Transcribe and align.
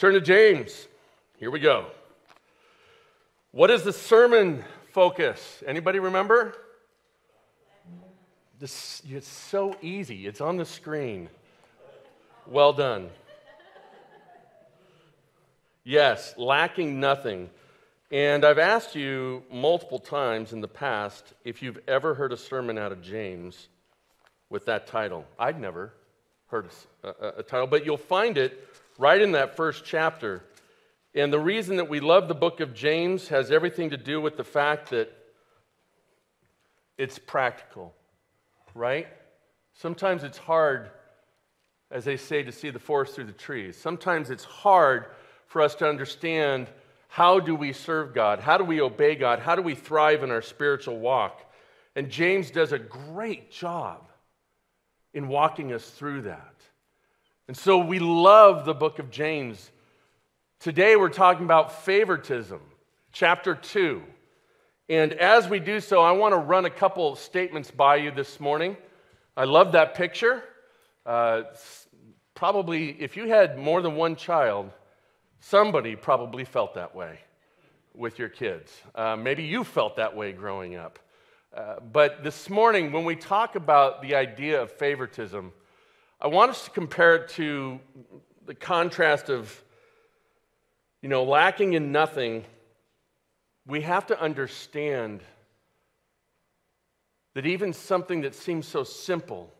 Turn 0.00 0.14
to 0.14 0.20
James. 0.22 0.88
Here 1.36 1.50
we 1.50 1.60
go. 1.60 1.84
What 3.50 3.70
is 3.70 3.82
the 3.82 3.92
sermon 3.92 4.64
focus? 4.92 5.62
Anybody 5.66 5.98
remember? 5.98 6.54
This, 8.58 9.02
it's 9.06 9.28
so 9.28 9.76
easy. 9.82 10.26
It's 10.26 10.40
on 10.40 10.56
the 10.56 10.64
screen. 10.64 11.28
Well 12.46 12.72
done. 12.72 13.10
Yes, 15.84 16.32
lacking 16.38 16.98
nothing. 16.98 17.50
And 18.10 18.42
I've 18.42 18.58
asked 18.58 18.94
you 18.94 19.42
multiple 19.52 19.98
times 19.98 20.54
in 20.54 20.62
the 20.62 20.68
past 20.68 21.34
if 21.44 21.62
you've 21.62 21.80
ever 21.86 22.14
heard 22.14 22.32
a 22.32 22.38
sermon 22.38 22.78
out 22.78 22.90
of 22.90 23.02
James 23.02 23.68
with 24.48 24.64
that 24.64 24.86
title. 24.86 25.26
I'd 25.38 25.60
never 25.60 25.92
heard 26.46 26.70
a, 27.04 27.08
a, 27.08 27.28
a, 27.40 27.42
title, 27.42 27.66
but 27.66 27.84
you'll 27.84 27.98
find 27.98 28.38
it 28.38 28.66
right 29.00 29.22
in 29.22 29.32
that 29.32 29.56
first 29.56 29.84
chapter. 29.86 30.44
And 31.14 31.32
the 31.32 31.40
reason 31.40 31.76
that 31.76 31.88
we 31.88 32.00
love 32.00 32.28
the 32.28 32.34
book 32.34 32.60
of 32.60 32.74
James 32.74 33.28
has 33.28 33.50
everything 33.50 33.90
to 33.90 33.96
do 33.96 34.20
with 34.20 34.36
the 34.36 34.44
fact 34.44 34.90
that 34.90 35.10
it's 36.98 37.18
practical, 37.18 37.94
right? 38.74 39.08
Sometimes 39.72 40.22
it's 40.22 40.36
hard, 40.36 40.90
as 41.90 42.04
they 42.04 42.18
say, 42.18 42.42
to 42.42 42.52
see 42.52 42.68
the 42.68 42.78
forest 42.78 43.14
through 43.14 43.24
the 43.24 43.32
trees. 43.32 43.74
Sometimes 43.74 44.28
it's 44.28 44.44
hard 44.44 45.06
for 45.46 45.62
us 45.62 45.74
to 45.76 45.88
understand 45.88 46.68
how 47.08 47.40
do 47.40 47.56
we 47.56 47.72
serve 47.72 48.14
God? 48.14 48.38
How 48.38 48.58
do 48.58 48.64
we 48.64 48.82
obey 48.82 49.14
God? 49.16 49.38
How 49.38 49.56
do 49.56 49.62
we 49.62 49.74
thrive 49.74 50.22
in 50.22 50.30
our 50.30 50.42
spiritual 50.42 50.98
walk? 50.98 51.40
And 51.96 52.10
James 52.10 52.50
does 52.50 52.72
a 52.72 52.78
great 52.78 53.50
job 53.50 54.06
in 55.14 55.26
walking 55.26 55.72
us 55.72 55.88
through 55.88 56.22
that. 56.22 56.49
And 57.50 57.56
so 57.56 57.78
we 57.78 57.98
love 57.98 58.64
the 58.64 58.74
book 58.74 59.00
of 59.00 59.10
James. 59.10 59.72
Today 60.60 60.94
we're 60.94 61.08
talking 61.08 61.44
about 61.44 61.82
favoritism, 61.82 62.60
chapter 63.10 63.56
2. 63.56 64.04
And 64.88 65.12
as 65.14 65.48
we 65.48 65.58
do 65.58 65.80
so, 65.80 66.00
I 66.00 66.12
want 66.12 66.32
to 66.32 66.38
run 66.38 66.64
a 66.64 66.70
couple 66.70 67.16
statements 67.16 67.68
by 67.68 67.96
you 67.96 68.12
this 68.12 68.38
morning. 68.38 68.76
I 69.36 69.46
love 69.46 69.72
that 69.72 69.96
picture. 69.96 70.44
Uh, 71.04 71.42
probably, 72.36 72.90
if 73.02 73.16
you 73.16 73.26
had 73.26 73.58
more 73.58 73.82
than 73.82 73.96
one 73.96 74.14
child, 74.14 74.70
Somebody 75.40 75.96
probably 75.96 76.44
felt 76.44 76.74
that 76.74 76.94
way 76.94 77.18
with 77.96 78.16
your 78.16 78.28
kids. 78.28 78.72
Uh, 78.94 79.16
maybe 79.16 79.42
you 79.42 79.64
felt 79.64 79.96
that 79.96 80.14
way 80.14 80.30
growing 80.30 80.76
up. 80.76 81.00
Uh, 81.52 81.80
but 81.92 82.22
this 82.22 82.48
morning, 82.48 82.92
when 82.92 83.04
we 83.04 83.16
talk 83.16 83.56
about 83.56 84.02
the 84.02 84.14
idea 84.14 84.62
of 84.62 84.70
favoritism, 84.70 85.52
I 86.22 86.26
want 86.26 86.50
us 86.50 86.64
to 86.64 86.70
compare 86.70 87.16
it 87.16 87.28
to 87.30 87.80
the 88.44 88.54
contrast 88.54 89.30
of, 89.30 89.62
you 91.00 91.08
know, 91.08 91.24
lacking 91.24 91.72
in 91.72 91.92
nothing. 91.92 92.44
We 93.66 93.80
have 93.80 94.06
to 94.08 94.20
understand 94.20 95.22
that 97.34 97.46
even 97.46 97.72
something 97.72 98.20
that 98.20 98.34
seems 98.34 98.68
so 98.68 98.84
simple, 98.84 99.50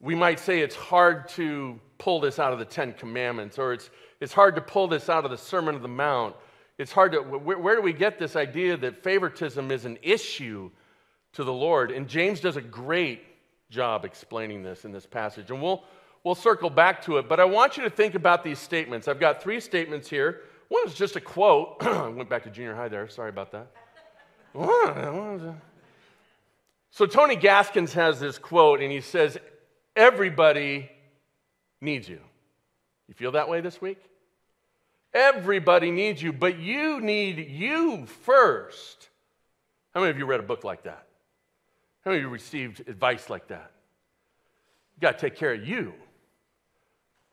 we 0.00 0.16
might 0.16 0.40
say 0.40 0.58
it's 0.58 0.74
hard 0.74 1.28
to 1.30 1.78
pull 1.98 2.18
this 2.18 2.40
out 2.40 2.52
of 2.52 2.58
the 2.58 2.64
Ten 2.64 2.92
Commandments, 2.92 3.56
or 3.56 3.72
it's 3.72 3.90
it's 4.20 4.32
hard 4.32 4.56
to 4.56 4.60
pull 4.60 4.88
this 4.88 5.08
out 5.08 5.24
of 5.24 5.30
the 5.30 5.38
Sermon 5.38 5.76
on 5.76 5.82
the 5.82 5.88
Mount. 5.88 6.34
It's 6.78 6.90
hard 6.90 7.12
to, 7.12 7.20
where, 7.20 7.58
where 7.58 7.76
do 7.76 7.82
we 7.82 7.92
get 7.92 8.18
this 8.18 8.34
idea 8.34 8.76
that 8.78 9.04
favoritism 9.04 9.70
is 9.70 9.84
an 9.84 9.98
issue 10.02 10.70
to 11.34 11.44
the 11.44 11.52
Lord? 11.52 11.92
And 11.92 12.08
James 12.08 12.40
does 12.40 12.56
a 12.56 12.60
great 12.60 13.22
job 13.74 14.04
explaining 14.04 14.62
this 14.62 14.84
in 14.84 14.92
this 14.92 15.04
passage. 15.04 15.50
And 15.50 15.60
we'll, 15.60 15.82
we'll 16.22 16.34
circle 16.34 16.70
back 16.70 17.02
to 17.04 17.18
it. 17.18 17.28
But 17.28 17.40
I 17.40 17.44
want 17.44 17.76
you 17.76 17.82
to 17.82 17.90
think 17.90 18.14
about 18.14 18.44
these 18.44 18.58
statements. 18.58 19.08
I've 19.08 19.20
got 19.20 19.42
three 19.42 19.60
statements 19.60 20.08
here. 20.08 20.42
One 20.68 20.86
is 20.86 20.94
just 20.94 21.16
a 21.16 21.20
quote. 21.20 21.76
I 21.80 22.08
went 22.08 22.30
back 22.30 22.44
to 22.44 22.50
junior 22.50 22.74
high 22.74 22.88
there. 22.88 23.08
Sorry 23.08 23.28
about 23.28 23.52
that. 23.52 23.70
So 26.90 27.06
Tony 27.06 27.34
Gaskins 27.34 27.92
has 27.94 28.20
this 28.20 28.38
quote, 28.38 28.80
and 28.80 28.92
he 28.92 29.00
says, 29.00 29.36
Everybody 29.96 30.88
needs 31.80 32.08
you. 32.08 32.20
You 33.08 33.14
feel 33.14 33.32
that 33.32 33.48
way 33.48 33.60
this 33.60 33.80
week? 33.80 33.98
Everybody 35.12 35.90
needs 35.90 36.22
you, 36.22 36.32
but 36.32 36.58
you 36.58 37.00
need 37.00 37.48
you 37.48 38.06
first. 38.06 39.08
How 39.92 40.00
many 40.00 40.10
of 40.10 40.18
you 40.18 40.26
read 40.26 40.38
a 40.38 40.44
book 40.44 40.62
like 40.62 40.84
that? 40.84 41.06
How 42.04 42.10
many 42.10 42.18
of 42.18 42.26
you 42.26 42.28
received 42.28 42.88
advice 42.88 43.30
like 43.30 43.48
that? 43.48 43.70
You 44.96 45.00
got 45.00 45.18
to 45.18 45.28
take 45.28 45.36
care 45.36 45.54
of 45.54 45.66
you, 45.66 45.94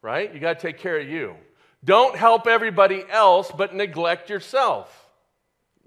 right? 0.01 0.33
You 0.33 0.39
got 0.39 0.59
to 0.59 0.61
take 0.61 0.79
care 0.79 0.99
of 0.99 1.07
you. 1.07 1.35
Don't 1.83 2.15
help 2.15 2.47
everybody 2.47 3.03
else, 3.09 3.51
but 3.55 3.73
neglect 3.73 4.29
yourself. 4.29 5.09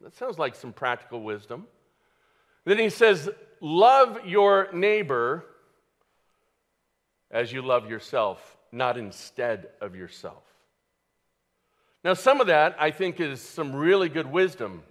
That 0.02 0.16
sounds 0.16 0.38
like 0.38 0.54
some 0.54 0.72
practical 0.72 1.22
wisdom. 1.22 1.66
Then 2.64 2.78
he 2.78 2.90
says, 2.90 3.28
Love 3.60 4.26
your 4.26 4.68
neighbor 4.72 5.46
as 7.30 7.52
you 7.52 7.62
love 7.62 7.88
yourself, 7.88 8.56
not 8.70 8.98
instead 8.98 9.68
of 9.80 9.96
yourself. 9.96 10.42
Now, 12.04 12.12
some 12.12 12.40
of 12.40 12.48
that 12.48 12.76
I 12.78 12.90
think 12.90 13.20
is 13.20 13.40
some 13.40 13.74
really 13.74 14.08
good 14.08 14.30
wisdom. 14.30 14.82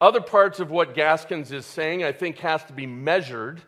Other 0.00 0.20
parts 0.20 0.60
of 0.60 0.70
what 0.70 0.94
Gaskins 0.94 1.50
is 1.52 1.66
saying 1.66 2.04
I 2.04 2.12
think 2.12 2.38
has 2.38 2.64
to 2.64 2.72
be 2.72 2.86
measured 2.86 3.60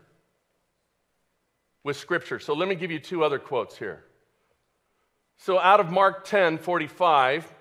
with 1.85 1.97
Scripture. 1.97 2.39
So 2.39 2.55
let 2.55 2.69
me 2.69 2.75
give 2.75 2.91
you 2.91 2.99
two 2.99 3.25
other 3.25 3.39
quotes 3.39 3.77
here. 3.77 4.05
So 5.39 5.59
out 5.59 5.81
of 5.81 5.91
Mark 5.91 6.25
10 6.25 6.59
45, 6.59 7.53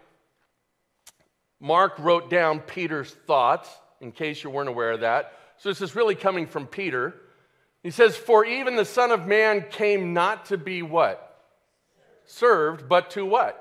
Mark 1.60 1.98
wrote 2.00 2.30
down 2.30 2.60
Peter's 2.60 3.12
thoughts, 3.12 3.70
in 4.00 4.12
case 4.12 4.44
you 4.44 4.50
weren't 4.50 4.70
aware 4.70 4.92
of 4.92 5.02
that. 5.02 5.34
So 5.58 5.70
this 5.70 5.82
is 5.82 5.96
really 5.96 6.16
coming 6.16 6.48
from 6.48 6.68
Peter. 6.68 7.16
He 7.84 7.92
says, 7.92 8.16
For 8.16 8.46
even 8.46 8.76
the 8.76 8.86
Son 8.86 9.12
of 9.12 9.28
Man 9.28 9.66
came 9.70 10.14
not 10.14 10.48
to 10.48 10.58
be 10.58 10.82
what? 10.82 11.28
Served, 12.26 12.88
but 12.88 13.12
to 13.12 13.26
what? 13.26 13.58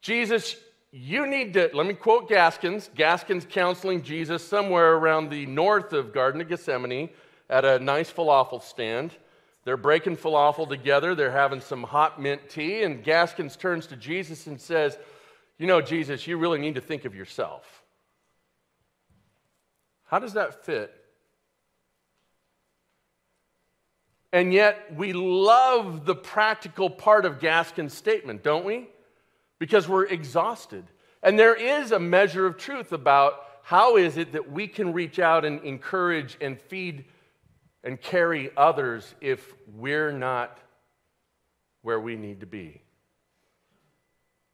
Jesus, 0.00 0.56
you 0.92 1.26
need 1.26 1.54
to, 1.54 1.70
let 1.72 1.86
me 1.86 1.94
quote 1.94 2.28
Gaskins. 2.28 2.90
Gaskins 2.94 3.46
counseling 3.48 4.02
Jesus 4.02 4.46
somewhere 4.46 4.94
around 4.94 5.30
the 5.30 5.46
north 5.46 5.92
of 5.92 6.12
Garden 6.12 6.40
of 6.40 6.48
Gethsemane 6.48 7.10
at 7.48 7.64
a 7.64 7.78
nice 7.78 8.10
falafel 8.10 8.62
stand. 8.62 9.12
They're 9.64 9.76
breaking 9.76 10.16
falafel 10.16 10.68
together. 10.68 11.14
They're 11.14 11.30
having 11.30 11.60
some 11.60 11.82
hot 11.82 12.20
mint 12.20 12.48
tea. 12.48 12.82
And 12.82 13.02
Gaskins 13.02 13.56
turns 13.56 13.86
to 13.88 13.96
Jesus 13.96 14.46
and 14.46 14.60
says, 14.60 14.96
You 15.58 15.66
know, 15.66 15.80
Jesus, 15.80 16.26
you 16.26 16.36
really 16.36 16.58
need 16.58 16.76
to 16.76 16.80
think 16.80 17.04
of 17.04 17.14
yourself. 17.14 17.64
How 20.04 20.18
does 20.18 20.34
that 20.34 20.64
fit? 20.64 20.92
And 24.32 24.52
yet, 24.52 24.94
we 24.94 25.12
love 25.12 26.04
the 26.04 26.14
practical 26.14 26.90
part 26.90 27.24
of 27.24 27.38
Gaskin's 27.38 27.94
statement, 27.94 28.42
don't 28.42 28.64
we? 28.64 28.88
because 29.58 29.88
we're 29.88 30.06
exhausted. 30.06 30.84
And 31.22 31.38
there 31.38 31.54
is 31.54 31.92
a 31.92 31.98
measure 31.98 32.46
of 32.46 32.56
truth 32.56 32.92
about 32.92 33.42
how 33.62 33.96
is 33.96 34.16
it 34.16 34.32
that 34.32 34.52
we 34.52 34.68
can 34.68 34.92
reach 34.92 35.18
out 35.18 35.44
and 35.44 35.62
encourage 35.64 36.36
and 36.40 36.60
feed 36.60 37.04
and 37.86 38.00
carry 38.00 38.50
others 38.56 39.14
if 39.20 39.54
we're 39.76 40.10
not 40.10 40.58
where 41.82 42.00
we 42.00 42.16
need 42.16 42.40
to 42.40 42.46
be. 42.46 42.82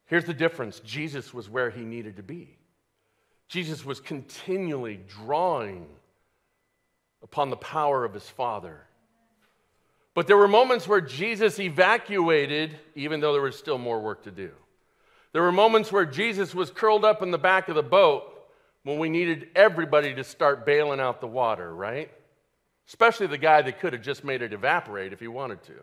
Here's 0.05 0.25
the 0.25 0.35
difference 0.35 0.79
Jesus 0.81 1.33
was 1.33 1.49
where 1.49 1.71
he 1.71 1.81
needed 1.81 2.17
to 2.17 2.23
be. 2.23 2.55
Jesus 3.47 3.83
was 3.83 3.99
continually 3.99 4.99
drawing 5.07 5.87
upon 7.23 7.49
the 7.49 7.57
power 7.57 8.05
of 8.05 8.13
his 8.13 8.29
Father. 8.29 8.81
But 10.13 10.27
there 10.27 10.37
were 10.37 10.47
moments 10.47 10.87
where 10.87 11.01
Jesus 11.01 11.59
evacuated, 11.59 12.77
even 12.93 13.19
though 13.19 13.33
there 13.33 13.41
was 13.41 13.57
still 13.57 13.79
more 13.79 13.99
work 13.99 14.23
to 14.25 14.31
do. 14.31 14.51
There 15.31 15.41
were 15.41 15.51
moments 15.51 15.91
where 15.91 16.05
Jesus 16.05 16.53
was 16.53 16.69
curled 16.69 17.03
up 17.03 17.23
in 17.23 17.31
the 17.31 17.39
back 17.39 17.67
of 17.67 17.73
the 17.73 17.81
boat 17.81 18.31
when 18.83 18.99
we 18.99 19.09
needed 19.09 19.47
everybody 19.55 20.13
to 20.13 20.23
start 20.23 20.67
bailing 20.67 20.99
out 20.99 21.19
the 21.19 21.27
water, 21.27 21.73
right? 21.73 22.11
Especially 22.87 23.27
the 23.27 23.37
guy 23.37 23.61
that 23.61 23.79
could 23.79 23.93
have 23.93 24.01
just 24.01 24.23
made 24.23 24.41
it 24.41 24.53
evaporate 24.53 25.13
if 25.13 25.19
he 25.19 25.27
wanted 25.27 25.63
to. 25.63 25.73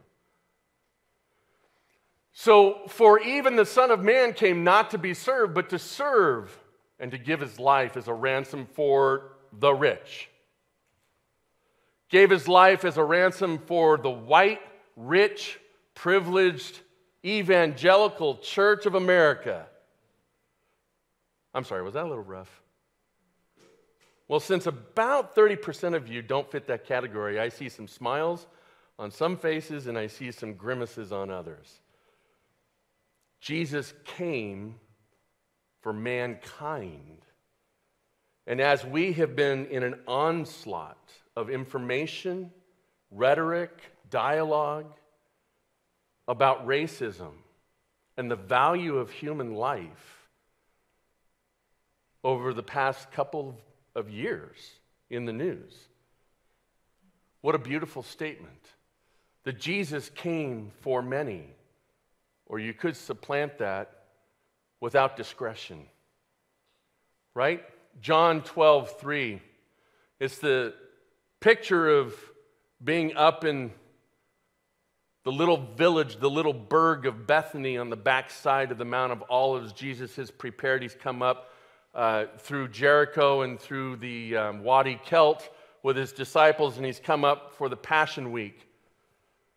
So, 2.32 2.82
for 2.88 3.20
even 3.20 3.56
the 3.56 3.66
Son 3.66 3.90
of 3.90 4.00
Man 4.00 4.32
came 4.32 4.62
not 4.62 4.90
to 4.90 4.98
be 4.98 5.14
served, 5.14 5.54
but 5.54 5.70
to 5.70 5.78
serve 5.78 6.56
and 6.98 7.10
to 7.10 7.18
give 7.18 7.40
his 7.40 7.58
life 7.58 7.96
as 7.96 8.06
a 8.06 8.14
ransom 8.14 8.66
for 8.74 9.32
the 9.58 9.72
rich. 9.72 10.28
Gave 12.08 12.30
his 12.30 12.46
life 12.46 12.84
as 12.84 12.96
a 12.96 13.04
ransom 13.04 13.58
for 13.58 13.96
the 13.96 14.10
white, 14.10 14.60
rich, 14.96 15.58
privileged, 15.94 16.80
Evangelical 17.24 18.36
Church 18.36 18.86
of 18.86 18.94
America. 18.94 19.66
I'm 21.52 21.64
sorry, 21.64 21.82
was 21.82 21.94
that 21.94 22.04
a 22.04 22.08
little 22.08 22.24
rough? 22.24 22.62
Well, 24.30 24.38
since 24.38 24.68
about 24.68 25.34
30% 25.34 25.96
of 25.96 26.06
you 26.06 26.22
don't 26.22 26.48
fit 26.48 26.68
that 26.68 26.86
category, 26.86 27.40
I 27.40 27.48
see 27.48 27.68
some 27.68 27.88
smiles 27.88 28.46
on 28.96 29.10
some 29.10 29.36
faces 29.36 29.88
and 29.88 29.98
I 29.98 30.06
see 30.06 30.30
some 30.30 30.54
grimaces 30.54 31.10
on 31.10 31.32
others. 31.32 31.80
Jesus 33.40 33.92
came 34.04 34.76
for 35.80 35.92
mankind. 35.92 37.26
And 38.46 38.60
as 38.60 38.84
we 38.84 39.14
have 39.14 39.34
been 39.34 39.66
in 39.66 39.82
an 39.82 39.96
onslaught 40.06 41.10
of 41.34 41.50
information, 41.50 42.52
rhetoric, 43.10 43.72
dialogue 44.10 44.92
about 46.28 46.68
racism 46.68 47.32
and 48.16 48.30
the 48.30 48.36
value 48.36 48.96
of 48.96 49.10
human 49.10 49.56
life 49.56 50.28
over 52.22 52.54
the 52.54 52.62
past 52.62 53.10
couple 53.10 53.48
of 53.48 53.69
years 54.08 54.56
in 55.08 55.24
the 55.24 55.32
news, 55.32 55.74
what 57.40 57.54
a 57.54 57.58
beautiful 57.58 58.02
statement 58.02 58.70
that 59.44 59.58
Jesus 59.58 60.10
came 60.10 60.70
for 60.80 61.02
many. 61.02 61.44
Or 62.46 62.58
you 62.58 62.74
could 62.74 62.96
supplant 62.96 63.58
that 63.58 64.04
without 64.80 65.16
discretion. 65.16 65.86
Right? 67.34 67.62
John 68.00 68.42
12, 68.42 68.98
3. 68.98 69.40
It's 70.18 70.38
the 70.38 70.74
picture 71.38 71.88
of 71.88 72.14
being 72.82 73.16
up 73.16 73.44
in 73.44 73.70
the 75.24 75.32
little 75.32 75.58
village, 75.76 76.16
the 76.16 76.30
little 76.30 76.52
burg 76.52 77.06
of 77.06 77.26
Bethany 77.26 77.78
on 77.78 77.88
the 77.88 77.96
backside 77.96 78.72
of 78.72 78.78
the 78.78 78.84
Mount 78.84 79.12
of 79.12 79.22
Olives. 79.30 79.72
Jesus 79.72 80.16
has 80.16 80.30
prepared. 80.30 80.82
He's 80.82 80.94
come 80.94 81.22
up 81.22 81.52
uh, 81.94 82.26
through 82.38 82.68
Jericho 82.68 83.42
and 83.42 83.58
through 83.58 83.96
the 83.96 84.36
um, 84.36 84.62
Wadi 84.62 85.00
Kelt 85.04 85.48
with 85.82 85.96
his 85.96 86.12
disciples, 86.12 86.76
and 86.76 86.86
he's 86.86 87.00
come 87.00 87.24
up 87.24 87.54
for 87.54 87.68
the 87.68 87.76
Passion 87.76 88.32
Week. 88.32 88.66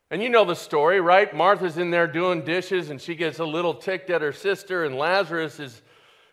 And 0.09 0.21
you 0.21 0.30
know 0.30 0.45
the 0.45 0.56
story, 0.56 1.01
right? 1.01 1.33
Martha's 1.35 1.77
in 1.77 1.91
there 1.91 2.07
doing 2.07 2.45
dishes, 2.45 2.89
and 2.89 3.01
she 3.01 3.15
gets 3.15 3.39
a 3.39 3.45
little 3.45 3.74
ticked 3.74 4.09
at 4.09 4.21
her 4.21 4.31
sister, 4.31 4.85
and 4.85 4.95
Lazarus 4.95 5.59
is, 5.59 5.81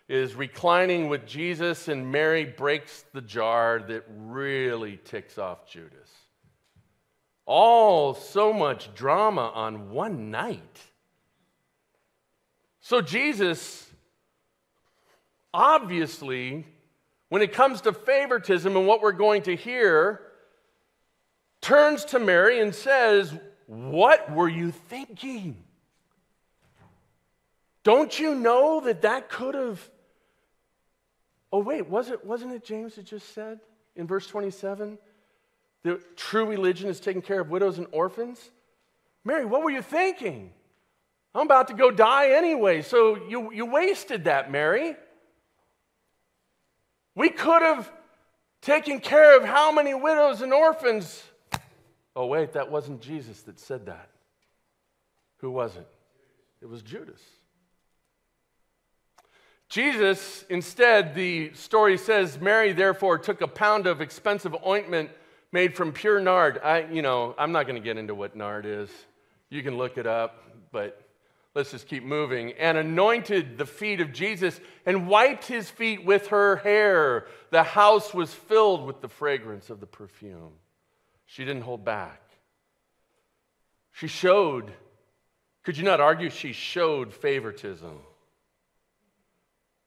is 0.07 0.35
reclining 0.35 1.09
with 1.09 1.25
Jesus, 1.25 1.87
and 1.87 2.11
Mary 2.11 2.45
breaks 2.45 3.05
the 3.13 3.21
jar 3.21 3.83
that 3.87 4.03
really 4.07 4.97
ticks 5.03 5.37
off 5.37 5.67
Judas. 5.67 6.09
All 7.45 8.13
so 8.13 8.53
much 8.53 8.93
drama 8.93 9.51
on 9.53 9.89
one 9.89 10.31
night. 10.31 10.79
So, 12.81 13.01
Jesus, 13.01 13.90
obviously, 15.53 16.65
when 17.29 17.41
it 17.41 17.53
comes 17.53 17.81
to 17.81 17.93
favoritism 17.93 18.75
and 18.75 18.87
what 18.87 19.01
we're 19.01 19.11
going 19.11 19.43
to 19.43 19.55
hear, 19.55 20.21
turns 21.61 22.05
to 22.05 22.19
Mary 22.19 22.59
and 22.59 22.73
says, 22.73 23.33
What 23.67 24.31
were 24.31 24.49
you 24.49 24.71
thinking? 24.71 25.63
Don't 27.83 28.17
you 28.19 28.35
know 28.35 28.81
that 28.81 29.01
that 29.01 29.29
could 29.29 29.55
have. 29.55 29.89
Oh, 31.51 31.59
wait, 31.59 31.87
was 31.87 32.09
it, 32.09 32.23
wasn't 32.25 32.53
it 32.53 32.63
James 32.63 32.95
that 32.95 33.05
just 33.05 33.33
said 33.33 33.59
in 33.95 34.07
verse 34.07 34.27
27? 34.27 34.97
that 35.83 36.15
true 36.17 36.45
religion 36.45 36.89
is 36.89 36.99
taking 36.99 37.21
care 37.21 37.39
of 37.39 37.49
widows 37.49 37.77
and 37.77 37.87
orphans? 37.91 38.51
Mary, 39.23 39.45
what 39.45 39.63
were 39.63 39.69
you 39.69 39.81
thinking? 39.81 40.51
I'm 41.33 41.45
about 41.45 41.69
to 41.69 41.73
go 41.73 41.91
die 41.91 42.31
anyway, 42.31 42.81
so 42.81 43.15
you, 43.27 43.51
you 43.53 43.65
wasted 43.65 44.25
that, 44.25 44.51
Mary. 44.51 44.95
We 47.21 47.29
could 47.29 47.61
have 47.61 47.91
taken 48.63 48.99
care 48.99 49.37
of 49.37 49.45
how 49.45 49.71
many 49.71 49.93
widows 49.93 50.41
and 50.41 50.51
orphans? 50.51 51.23
Oh, 52.15 52.25
wait, 52.25 52.53
that 52.53 52.71
wasn't 52.71 52.99
Jesus 52.99 53.43
that 53.43 53.59
said 53.59 53.85
that. 53.85 54.09
Who 55.37 55.51
was 55.51 55.75
it? 55.75 55.87
It 56.63 56.65
was 56.67 56.81
Judas. 56.81 57.21
Jesus, 59.69 60.45
instead, 60.49 61.13
the 61.13 61.53
story 61.53 61.95
says, 61.95 62.41
Mary 62.41 62.73
therefore 62.73 63.19
took 63.19 63.41
a 63.41 63.47
pound 63.47 63.85
of 63.85 64.01
expensive 64.01 64.55
ointment 64.65 65.11
made 65.51 65.75
from 65.75 65.91
pure 65.91 66.19
nard. 66.19 66.59
I, 66.63 66.87
you 66.91 67.03
know, 67.03 67.35
I'm 67.37 67.51
not 67.51 67.67
going 67.67 67.79
to 67.79 67.85
get 67.87 67.97
into 67.97 68.15
what 68.15 68.35
nard 68.35 68.65
is. 68.65 68.89
You 69.51 69.61
can 69.61 69.77
look 69.77 69.99
it 69.99 70.07
up, 70.07 70.43
but 70.71 71.00
let's 71.53 71.71
just 71.71 71.87
keep 71.87 72.03
moving. 72.03 72.53
And 72.53 72.77
anointed 72.77 73.57
the 73.57 73.65
feet 73.65 74.01
of 74.01 74.13
Jesus 74.13 74.59
and 74.85 75.07
wiped 75.07 75.45
his 75.45 75.69
feet 75.69 76.05
with 76.05 76.27
her 76.27 76.57
hair. 76.57 77.27
The 77.49 77.63
house 77.63 78.13
was 78.13 78.33
filled 78.33 78.85
with 78.85 79.01
the 79.01 79.09
fragrance 79.09 79.69
of 79.69 79.79
the 79.79 79.85
perfume. 79.85 80.53
She 81.25 81.45
didn't 81.45 81.63
hold 81.63 81.85
back. 81.85 82.21
She 83.93 84.07
showed, 84.07 84.71
could 85.63 85.77
you 85.77 85.83
not 85.83 85.99
argue 85.99 86.29
she 86.29 86.53
showed 86.53 87.13
favoritism? 87.13 87.99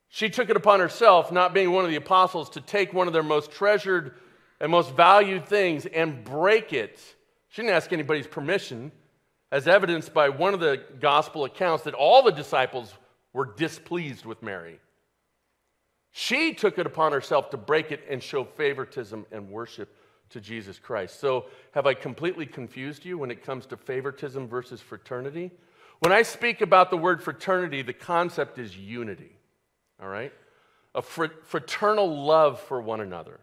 She 0.08 0.30
took 0.30 0.48
it 0.48 0.56
upon 0.56 0.78
herself, 0.78 1.32
not 1.32 1.52
being 1.52 1.72
one 1.72 1.84
of 1.84 1.90
the 1.90 1.96
apostles, 1.96 2.50
to 2.50 2.60
take 2.60 2.92
one 2.92 3.08
of 3.08 3.12
their 3.12 3.24
most 3.24 3.50
treasured 3.50 4.14
and 4.60 4.70
most 4.70 4.94
valued 4.94 5.46
things 5.46 5.86
and 5.86 6.22
break 6.22 6.72
it. 6.72 7.00
She 7.48 7.62
didn't 7.62 7.74
ask 7.74 7.92
anybody's 7.92 8.28
permission, 8.28 8.92
as 9.54 9.68
evidenced 9.68 10.12
by 10.12 10.30
one 10.30 10.52
of 10.52 10.58
the 10.58 10.82
gospel 10.98 11.44
accounts 11.44 11.84
that 11.84 11.94
all 11.94 12.24
the 12.24 12.32
disciples 12.32 12.92
were 13.32 13.54
displeased 13.56 14.24
with 14.26 14.42
Mary. 14.42 14.80
She 16.10 16.54
took 16.54 16.76
it 16.76 16.86
upon 16.86 17.12
herself 17.12 17.50
to 17.50 17.56
break 17.56 17.92
it 17.92 18.02
and 18.10 18.20
show 18.20 18.42
favoritism 18.42 19.26
and 19.30 19.48
worship 19.48 19.94
to 20.30 20.40
Jesus 20.40 20.80
Christ. 20.80 21.20
So, 21.20 21.44
have 21.70 21.86
I 21.86 21.94
completely 21.94 22.46
confused 22.46 23.04
you 23.04 23.16
when 23.16 23.30
it 23.30 23.44
comes 23.44 23.64
to 23.66 23.76
favoritism 23.76 24.48
versus 24.48 24.80
fraternity? 24.80 25.52
When 26.00 26.10
I 26.10 26.22
speak 26.22 26.60
about 26.60 26.90
the 26.90 26.96
word 26.96 27.22
fraternity, 27.22 27.82
the 27.82 27.92
concept 27.92 28.58
is 28.58 28.76
unity, 28.76 29.36
all 30.02 30.08
right? 30.08 30.32
A 30.96 31.02
fraternal 31.02 32.24
love 32.24 32.58
for 32.58 32.82
one 32.82 33.00
another. 33.00 33.38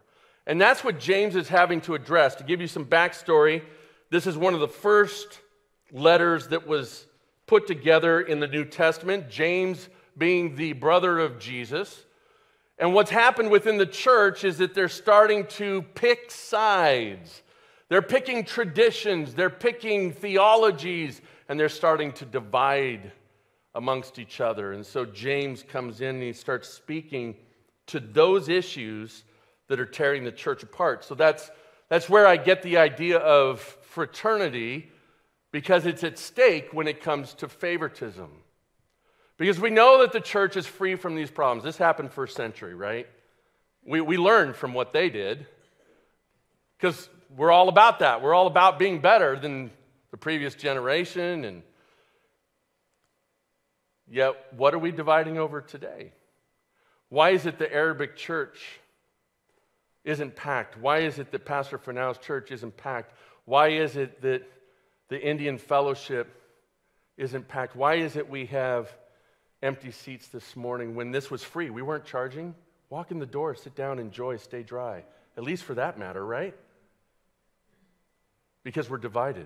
And 0.46 0.60
that's 0.60 0.84
what 0.84 1.00
James 1.00 1.36
is 1.36 1.48
having 1.48 1.80
to 1.82 1.94
address. 1.94 2.34
To 2.34 2.44
give 2.44 2.60
you 2.60 2.66
some 2.66 2.84
backstory, 2.84 3.62
this 4.10 4.26
is 4.26 4.36
one 4.36 4.52
of 4.52 4.60
the 4.60 4.68
first 4.68 5.38
letters 5.92 6.48
that 6.48 6.66
was 6.66 7.06
put 7.46 7.66
together 7.66 8.20
in 8.20 8.40
the 8.40 8.46
New 8.46 8.64
Testament, 8.64 9.28
James 9.28 9.88
being 10.16 10.56
the 10.56 10.72
brother 10.72 11.18
of 11.18 11.38
Jesus. 11.38 12.04
And 12.78 12.94
what's 12.94 13.10
happened 13.10 13.50
within 13.50 13.78
the 13.78 13.86
church 13.86 14.44
is 14.44 14.58
that 14.58 14.74
they're 14.74 14.88
starting 14.88 15.46
to 15.46 15.82
pick 15.94 16.30
sides. 16.30 17.42
They're 17.88 18.02
picking 18.02 18.44
traditions, 18.44 19.34
they're 19.34 19.50
picking 19.50 20.12
theologies, 20.12 21.20
and 21.48 21.60
they're 21.60 21.68
starting 21.68 22.12
to 22.14 22.24
divide 22.24 23.12
amongst 23.74 24.18
each 24.18 24.40
other. 24.40 24.72
And 24.72 24.84
so 24.84 25.04
James 25.04 25.62
comes 25.62 26.00
in 26.00 26.16
and 26.16 26.22
he 26.22 26.32
starts 26.32 26.68
speaking 26.68 27.36
to 27.88 28.00
those 28.00 28.48
issues 28.48 29.24
that 29.68 29.80
are 29.80 29.86
tearing 29.86 30.24
the 30.24 30.32
church 30.32 30.62
apart. 30.62 31.04
So 31.04 31.14
that's, 31.14 31.50
that's 31.88 32.08
where 32.08 32.26
I 32.26 32.36
get 32.36 32.62
the 32.62 32.78
idea 32.78 33.18
of 33.18 33.60
fraternity 33.60 34.90
because 35.52 35.86
it's 35.86 36.02
at 36.02 36.18
stake 36.18 36.70
when 36.72 36.88
it 36.88 37.02
comes 37.02 37.34
to 37.34 37.48
favoritism. 37.48 38.30
Because 39.36 39.60
we 39.60 39.70
know 39.70 40.00
that 40.00 40.12
the 40.12 40.20
church 40.20 40.56
is 40.56 40.66
free 40.66 40.96
from 40.96 41.14
these 41.14 41.30
problems. 41.30 41.62
This 41.62 41.76
happened 41.76 42.12
first 42.12 42.36
century, 42.36 42.74
right? 42.74 43.06
We, 43.84 44.00
we 44.00 44.16
learned 44.16 44.56
from 44.56 44.72
what 44.72 44.92
they 44.92 45.10
did 45.10 45.46
because 46.78 47.08
we're 47.36 47.50
all 47.50 47.68
about 47.68 48.00
that. 48.00 48.22
We're 48.22 48.34
all 48.34 48.46
about 48.46 48.78
being 48.78 49.00
better 49.00 49.38
than 49.38 49.70
the 50.10 50.16
previous 50.16 50.54
generation. 50.54 51.44
And 51.44 51.62
yet, 54.08 54.34
what 54.56 54.74
are 54.74 54.78
we 54.78 54.90
dividing 54.90 55.38
over 55.38 55.60
today? 55.60 56.12
Why 57.08 57.30
is 57.30 57.46
it 57.46 57.58
the 57.58 57.72
Arabic 57.72 58.16
church 58.16 58.58
isn't 60.04 60.34
packed? 60.34 60.78
Why 60.78 61.00
is 61.00 61.18
it 61.18 61.30
that 61.32 61.44
Pastor 61.44 61.78
Fernow's 61.78 62.18
church 62.18 62.50
isn't 62.50 62.76
packed? 62.76 63.12
Why 63.44 63.68
is 63.68 63.96
it 63.96 64.22
that 64.22 64.48
the 65.12 65.20
Indian 65.20 65.58
fellowship 65.58 66.34
isn't 67.18 67.46
packed? 67.46 67.76
Why 67.76 67.96
is 67.96 68.16
it 68.16 68.30
we 68.30 68.46
have 68.46 68.90
empty 69.62 69.90
seats 69.90 70.28
this 70.28 70.56
morning 70.56 70.94
when 70.94 71.10
this 71.10 71.30
was 71.30 71.44
free? 71.44 71.68
We 71.68 71.82
weren't 71.82 72.06
charging. 72.06 72.54
Walk 72.88 73.10
in 73.10 73.18
the 73.18 73.26
door, 73.26 73.54
sit 73.54 73.74
down, 73.74 73.98
enjoy, 73.98 74.38
stay 74.38 74.62
dry. 74.62 75.04
At 75.36 75.44
least 75.44 75.64
for 75.64 75.74
that 75.74 75.98
matter, 75.98 76.24
right? 76.24 76.56
Because 78.64 78.88
we're 78.88 78.96
divided. 78.96 79.44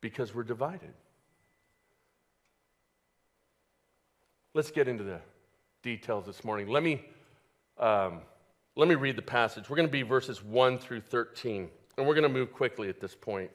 Because 0.00 0.32
we're 0.32 0.44
divided. 0.44 0.94
Let's 4.54 4.70
get 4.70 4.86
into 4.86 5.02
the 5.02 5.18
details 5.82 6.24
this 6.24 6.44
morning. 6.44 6.68
Let 6.68 6.84
me. 6.84 7.04
Um, 7.78 8.20
let 8.76 8.86
me 8.86 8.94
read 8.94 9.16
the 9.16 9.22
passage. 9.22 9.68
We're 9.68 9.76
going 9.76 9.88
to 9.88 9.92
be 9.92 10.02
verses 10.02 10.40
1 10.40 10.78
through 10.78 11.00
13, 11.00 11.68
and 11.96 12.06
we're 12.06 12.14
going 12.14 12.22
to 12.22 12.28
move 12.28 12.52
quickly 12.52 12.88
at 12.88 13.00
this 13.00 13.14
point. 13.14 13.50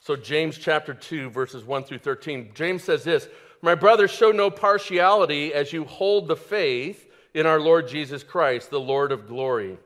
So, 0.00 0.16
James 0.16 0.58
chapter 0.58 0.92
2, 0.92 1.30
verses 1.30 1.64
1 1.64 1.84
through 1.84 1.98
13. 1.98 2.50
James 2.54 2.84
says 2.84 3.04
this 3.04 3.28
My 3.62 3.74
brothers, 3.74 4.10
show 4.10 4.32
no 4.32 4.50
partiality 4.50 5.54
as 5.54 5.72
you 5.72 5.84
hold 5.84 6.28
the 6.28 6.36
faith 6.36 7.10
in 7.32 7.46
our 7.46 7.60
Lord 7.60 7.88
Jesus 7.88 8.22
Christ, 8.22 8.70
the 8.70 8.80
Lord 8.80 9.12
of 9.12 9.26
glory. 9.26 9.78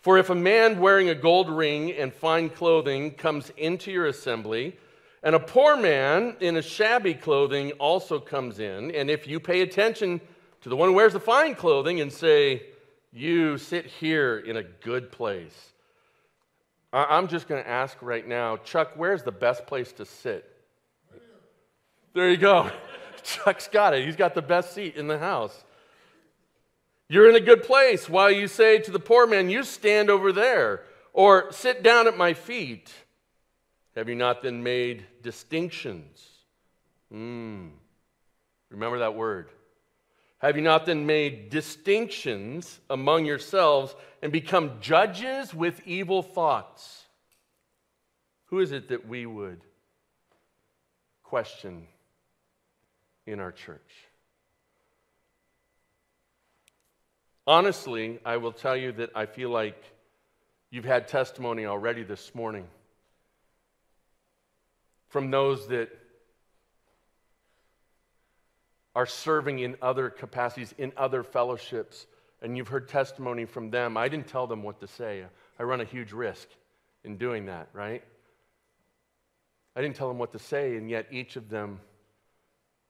For 0.00 0.18
if 0.18 0.30
a 0.30 0.34
man 0.34 0.80
wearing 0.80 1.08
a 1.08 1.14
gold 1.14 1.48
ring 1.48 1.92
and 1.92 2.12
fine 2.12 2.50
clothing 2.50 3.12
comes 3.12 3.50
into 3.56 3.90
your 3.92 4.06
assembly, 4.06 4.76
And 5.22 5.36
a 5.36 5.40
poor 5.40 5.76
man 5.76 6.36
in 6.40 6.56
a 6.56 6.62
shabby 6.62 7.14
clothing 7.14 7.70
also 7.72 8.18
comes 8.18 8.58
in. 8.58 8.90
And 8.90 9.08
if 9.08 9.28
you 9.28 9.38
pay 9.38 9.60
attention 9.60 10.20
to 10.62 10.68
the 10.68 10.74
one 10.74 10.88
who 10.88 10.94
wears 10.94 11.12
the 11.12 11.20
fine 11.20 11.54
clothing 11.54 12.00
and 12.00 12.12
say, 12.12 12.64
You 13.12 13.56
sit 13.56 13.86
here 13.86 14.38
in 14.38 14.56
a 14.56 14.64
good 14.64 15.12
place, 15.12 15.71
I'm 16.92 17.28
just 17.28 17.48
going 17.48 17.62
to 17.62 17.68
ask 17.68 17.96
right 18.02 18.26
now, 18.26 18.58
Chuck, 18.58 18.92
where's 18.96 19.22
the 19.22 19.32
best 19.32 19.66
place 19.66 19.92
to 19.92 20.04
sit? 20.04 20.48
There 22.14 22.28
you 22.28 22.36
go. 22.36 22.70
Chuck's 23.22 23.68
got 23.68 23.94
it. 23.94 24.04
He's 24.04 24.16
got 24.16 24.34
the 24.34 24.42
best 24.42 24.74
seat 24.74 24.96
in 24.96 25.06
the 25.06 25.18
house. 25.18 25.64
You're 27.08 27.28
in 27.28 27.36
a 27.36 27.40
good 27.40 27.62
place 27.62 28.08
while 28.08 28.30
you 28.30 28.46
say 28.46 28.78
to 28.78 28.90
the 28.90 28.98
poor 28.98 29.26
man, 29.26 29.48
You 29.48 29.62
stand 29.62 30.10
over 30.10 30.32
there, 30.32 30.82
or 31.12 31.50
sit 31.52 31.82
down 31.82 32.06
at 32.06 32.16
my 32.16 32.34
feet. 32.34 32.92
Have 33.94 34.08
you 34.08 34.14
not 34.14 34.42
then 34.42 34.62
made 34.62 35.04
distinctions? 35.22 36.26
Mm. 37.12 37.70
Remember 38.70 38.98
that 39.00 39.14
word. 39.14 39.50
Have 40.42 40.56
you 40.56 40.62
not 40.62 40.86
then 40.86 41.06
made 41.06 41.50
distinctions 41.50 42.80
among 42.90 43.24
yourselves 43.26 43.94
and 44.22 44.32
become 44.32 44.80
judges 44.80 45.54
with 45.54 45.80
evil 45.86 46.20
thoughts? 46.20 47.04
Who 48.46 48.58
is 48.58 48.72
it 48.72 48.88
that 48.88 49.06
we 49.06 49.24
would 49.24 49.60
question 51.22 51.86
in 53.24 53.38
our 53.38 53.52
church? 53.52 54.08
Honestly, 57.46 58.18
I 58.24 58.38
will 58.38 58.52
tell 58.52 58.76
you 58.76 58.90
that 58.92 59.10
I 59.14 59.26
feel 59.26 59.50
like 59.50 59.80
you've 60.70 60.84
had 60.84 61.06
testimony 61.06 61.66
already 61.66 62.02
this 62.02 62.34
morning 62.34 62.66
from 65.08 65.30
those 65.30 65.68
that 65.68 66.01
are 68.94 69.06
serving 69.06 69.60
in 69.60 69.76
other 69.80 70.10
capacities, 70.10 70.74
in 70.78 70.92
other 70.96 71.22
fellowships, 71.22 72.06
and 72.42 72.56
you've 72.56 72.68
heard 72.68 72.88
testimony 72.88 73.44
from 73.44 73.70
them. 73.70 73.96
I 73.96 74.08
didn't 74.08 74.26
tell 74.26 74.46
them 74.46 74.62
what 74.62 74.80
to 74.80 74.86
say. 74.86 75.24
I 75.58 75.62
run 75.62 75.80
a 75.80 75.84
huge 75.84 76.12
risk 76.12 76.48
in 77.04 77.16
doing 77.16 77.46
that, 77.46 77.68
right? 77.72 78.02
I 79.74 79.80
didn't 79.80 79.96
tell 79.96 80.08
them 80.08 80.18
what 80.18 80.32
to 80.32 80.38
say, 80.38 80.76
and 80.76 80.90
yet 80.90 81.06
each 81.10 81.36
of 81.36 81.48
them 81.48 81.80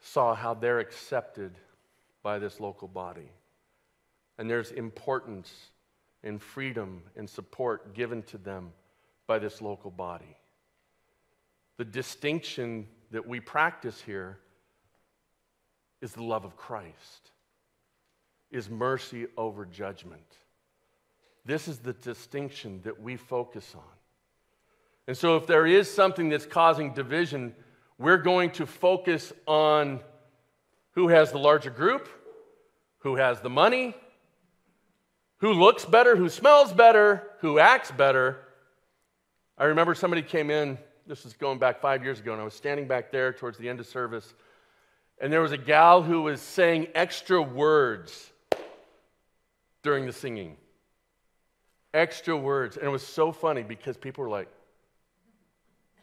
saw 0.01 0.35
how 0.35 0.55
they're 0.55 0.81
accepted 0.81 1.53
by 2.23 2.39
this 2.39 2.59
local 2.59 2.89
body. 2.89 3.31
And 4.39 4.51
there's 4.51 4.73
importance 4.73 5.53
and 6.25 6.43
freedom 6.43 7.03
and 7.17 7.29
support 7.29 7.95
given 7.95 8.23
to 8.25 8.39
them 8.39 8.73
by 9.27 9.39
this 9.39 9.63
local 9.63 9.91
body. 9.91 10.37
The 11.77 11.85
distinction 11.85 12.89
that 13.13 13.27
we 13.27 13.39
practice 13.39 14.01
here 14.01 14.39
is 16.03 16.13
the 16.13 16.23
love 16.23 16.45
of 16.45 16.57
Christ, 16.57 17.31
is 18.51 18.69
mercy 18.69 19.27
over 19.39 19.65
judgment. 19.65 20.27
This 21.47 21.69
is 21.69 21.79
the 21.79 21.95
distinction 21.95 22.81
that 22.85 23.01
we 23.01 23.17
focus 23.17 23.75
on. 23.75 23.83
And 25.09 25.17
so, 25.17 25.37
if 25.37 25.47
there 25.47 25.67
is 25.67 25.91
something 25.91 26.29
that's 26.29 26.45
causing 26.45 26.93
division, 26.93 27.55
we're 27.99 28.19
going 28.19 28.51
to 28.53 28.67
focus 28.67 29.33
on 29.47 30.01
who 30.93 31.09
has 31.09 31.33
the 31.33 31.39
larger 31.39 31.71
group, 31.71 32.09
who 32.99 33.17
has 33.17 33.41
the 33.41 33.51
money, 33.51 33.97
who 35.39 35.55
looks 35.55 35.87
better, 35.87 36.15
who 36.15 36.29
smells 36.29 36.73
better, 36.73 37.23
who 37.41 37.59
acts 37.59 37.91
better. 37.91 38.39
I 39.57 39.65
remember 39.65 39.95
somebody 39.95 40.23
came 40.23 40.51
in 40.51 40.77
this 41.07 41.27
is 41.27 41.33
going 41.33 41.59
back 41.59 41.81
five 41.81 42.05
years 42.05 42.21
ago, 42.21 42.33
and 42.33 42.41
I 42.41 42.45
was 42.45 42.55
standing 42.55 42.87
back 42.87 43.11
there 43.11 43.33
towards 43.33 43.59
the 43.59 43.69
end 43.69 43.81
of 43.81 43.87
service, 43.87 44.35
and 45.23 45.33
there 45.33 45.41
was 45.41 45.53
a 45.53 45.57
gal 45.57 46.03
who 46.03 46.23
was 46.23 46.41
saying 46.41 46.89
extra 46.97 47.41
words 47.41 48.33
during 49.85 50.05
the 50.05 50.13
singing. 50.13 50.57
Extra 51.95 52.37
words. 52.37 52.77
And 52.77 52.85
it 52.87 52.91
was 52.91 53.07
so 53.07 53.31
funny 53.31 53.63
because 53.63 53.97
people 53.97 54.25
were 54.25 54.31
like, 54.31 54.49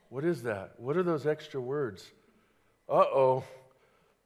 What 0.07 0.23
is 0.23 0.43
that? 0.43 0.75
What 0.77 0.95
are 0.95 1.03
those 1.03 1.27
extra 1.27 1.59
words? 1.59 2.09
Uh 2.87 2.93
oh. 2.93 3.43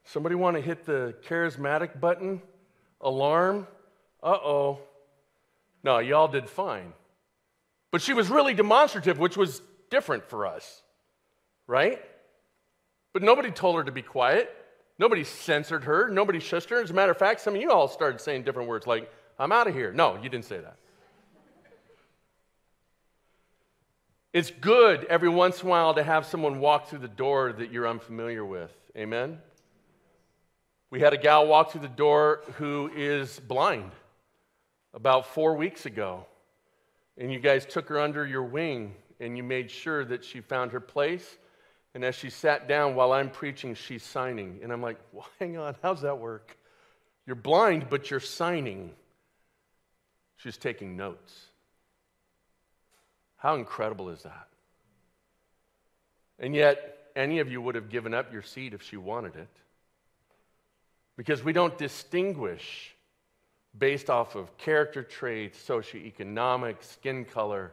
Somebody 0.04 0.36
want 0.36 0.58
to 0.58 0.62
hit 0.62 0.86
the 0.86 1.16
charismatic 1.28 2.00
button? 2.00 2.40
Alarm? 3.02 3.68
Uh 4.22 4.38
oh. 4.44 4.80
No, 5.84 5.98
y'all 5.98 6.28
did 6.28 6.48
fine. 6.48 6.94
But 7.90 8.04
she 8.04 8.14
was 8.14 8.30
really 8.30 8.54
demonstrative, 8.54 9.18
which 9.18 9.38
was 9.38 9.62
different 9.90 10.30
for 10.30 10.46
us, 10.46 10.84
right? 11.66 12.00
But 13.12 13.24
nobody 13.24 13.50
told 13.50 13.78
her 13.78 13.84
to 13.84 13.92
be 13.92 14.04
quiet. 14.04 14.56
Nobody 15.00 15.24
censored 15.24 15.84
her. 15.86 16.10
Nobody 16.10 16.40
shushed 16.40 16.70
her. 16.70 16.82
As 16.82 16.92
a 16.92 16.94
matter 16.94 17.12
of 17.12 17.18
fact, 17.18 17.42
some 17.42 17.56
of 17.56 17.62
you 17.62 17.72
all 17.72 17.88
started 17.88 18.22
saying 18.22 18.44
different 18.44 18.70
words 18.70 18.86
like, 18.86 19.12
I'm 19.40 19.52
out 19.52 19.68
of 19.68 19.74
here. 19.74 19.92
No, 19.92 20.16
you 20.22 20.30
didn't 20.30 20.46
say 20.46 20.60
that. 20.60 20.78
It's 24.32 24.50
good 24.50 25.06
every 25.06 25.30
once 25.30 25.62
in 25.62 25.68
a 25.68 25.70
while 25.70 25.94
to 25.94 26.04
have 26.04 26.26
someone 26.26 26.60
walk 26.60 26.88
through 26.88 27.00
the 27.00 27.08
door 27.08 27.54
that 27.54 27.72
you're 27.72 27.88
unfamiliar 27.88 28.44
with. 28.44 28.74
Amen? 28.98 29.40
We 30.90 31.00
had 31.00 31.14
a 31.14 31.18
gal 31.18 31.48
walk 31.48 31.72
through 31.72 31.82
the 31.82 31.88
door 31.88 32.42
who 32.58 32.90
is 32.96 33.40
blind 33.40 33.92
about 34.94 35.28
four 35.28 35.56
weeks 35.56 35.86
ago. 35.86 36.26
And 37.18 37.32
you 37.32 37.40
guys 37.40 37.66
took 37.66 37.90
her 37.90 38.00
under 38.00 38.26
your 38.26 38.44
wing 38.44 38.96
and 39.20 39.38
you 39.38 39.44
made 39.44 39.70
sure 39.70 40.04
that 40.06 40.24
she 40.24 40.42
found 40.42 40.72
her 40.72 40.80
place. 40.80 41.38
And 41.96 42.04
as 42.04 42.16
she 42.16 42.30
sat 42.30 42.68
down 42.68 42.96
while 42.96 43.12
I'm 43.12 43.30
preaching, 43.30 43.76
she's 43.76 44.04
signing. 44.04 44.60
And 44.64 44.72
I'm 44.72 44.82
like, 44.82 44.98
well, 45.12 45.28
hang 45.40 45.58
on, 45.58 45.76
how's 45.82 46.02
that 46.02 46.20
work? 46.20 46.58
You're 47.26 47.36
blind, 47.36 47.88
but 47.90 48.10
you're 48.10 48.20
signing. 48.20 48.92
She's 50.38 50.58
taking 50.58 50.98
notes. 50.98 51.34
How 53.38 53.56
incredible 53.56 54.10
is 54.10 54.24
that? 54.24 54.48
And 56.40 56.56
yet, 56.56 56.98
any 57.16 57.40
of 57.40 57.52
you 57.52 57.62
would 57.62 57.76
have 57.76 57.90
given 57.90 58.14
up 58.14 58.34
your 58.34 58.42
seat 58.42 58.74
if 58.74 58.82
she 58.82 58.98
wanted 58.98 59.36
it. 59.36 59.50
Because 61.16 61.44
we 61.44 61.54
don't 61.54 61.78
distinguish 61.78 62.96
based 63.78 64.10
off 64.10 64.36
of 64.36 64.56
character 64.58 65.04
traits, 65.04 65.60
socioeconomic, 65.68 66.84
skin 66.84 67.26
color 67.26 67.72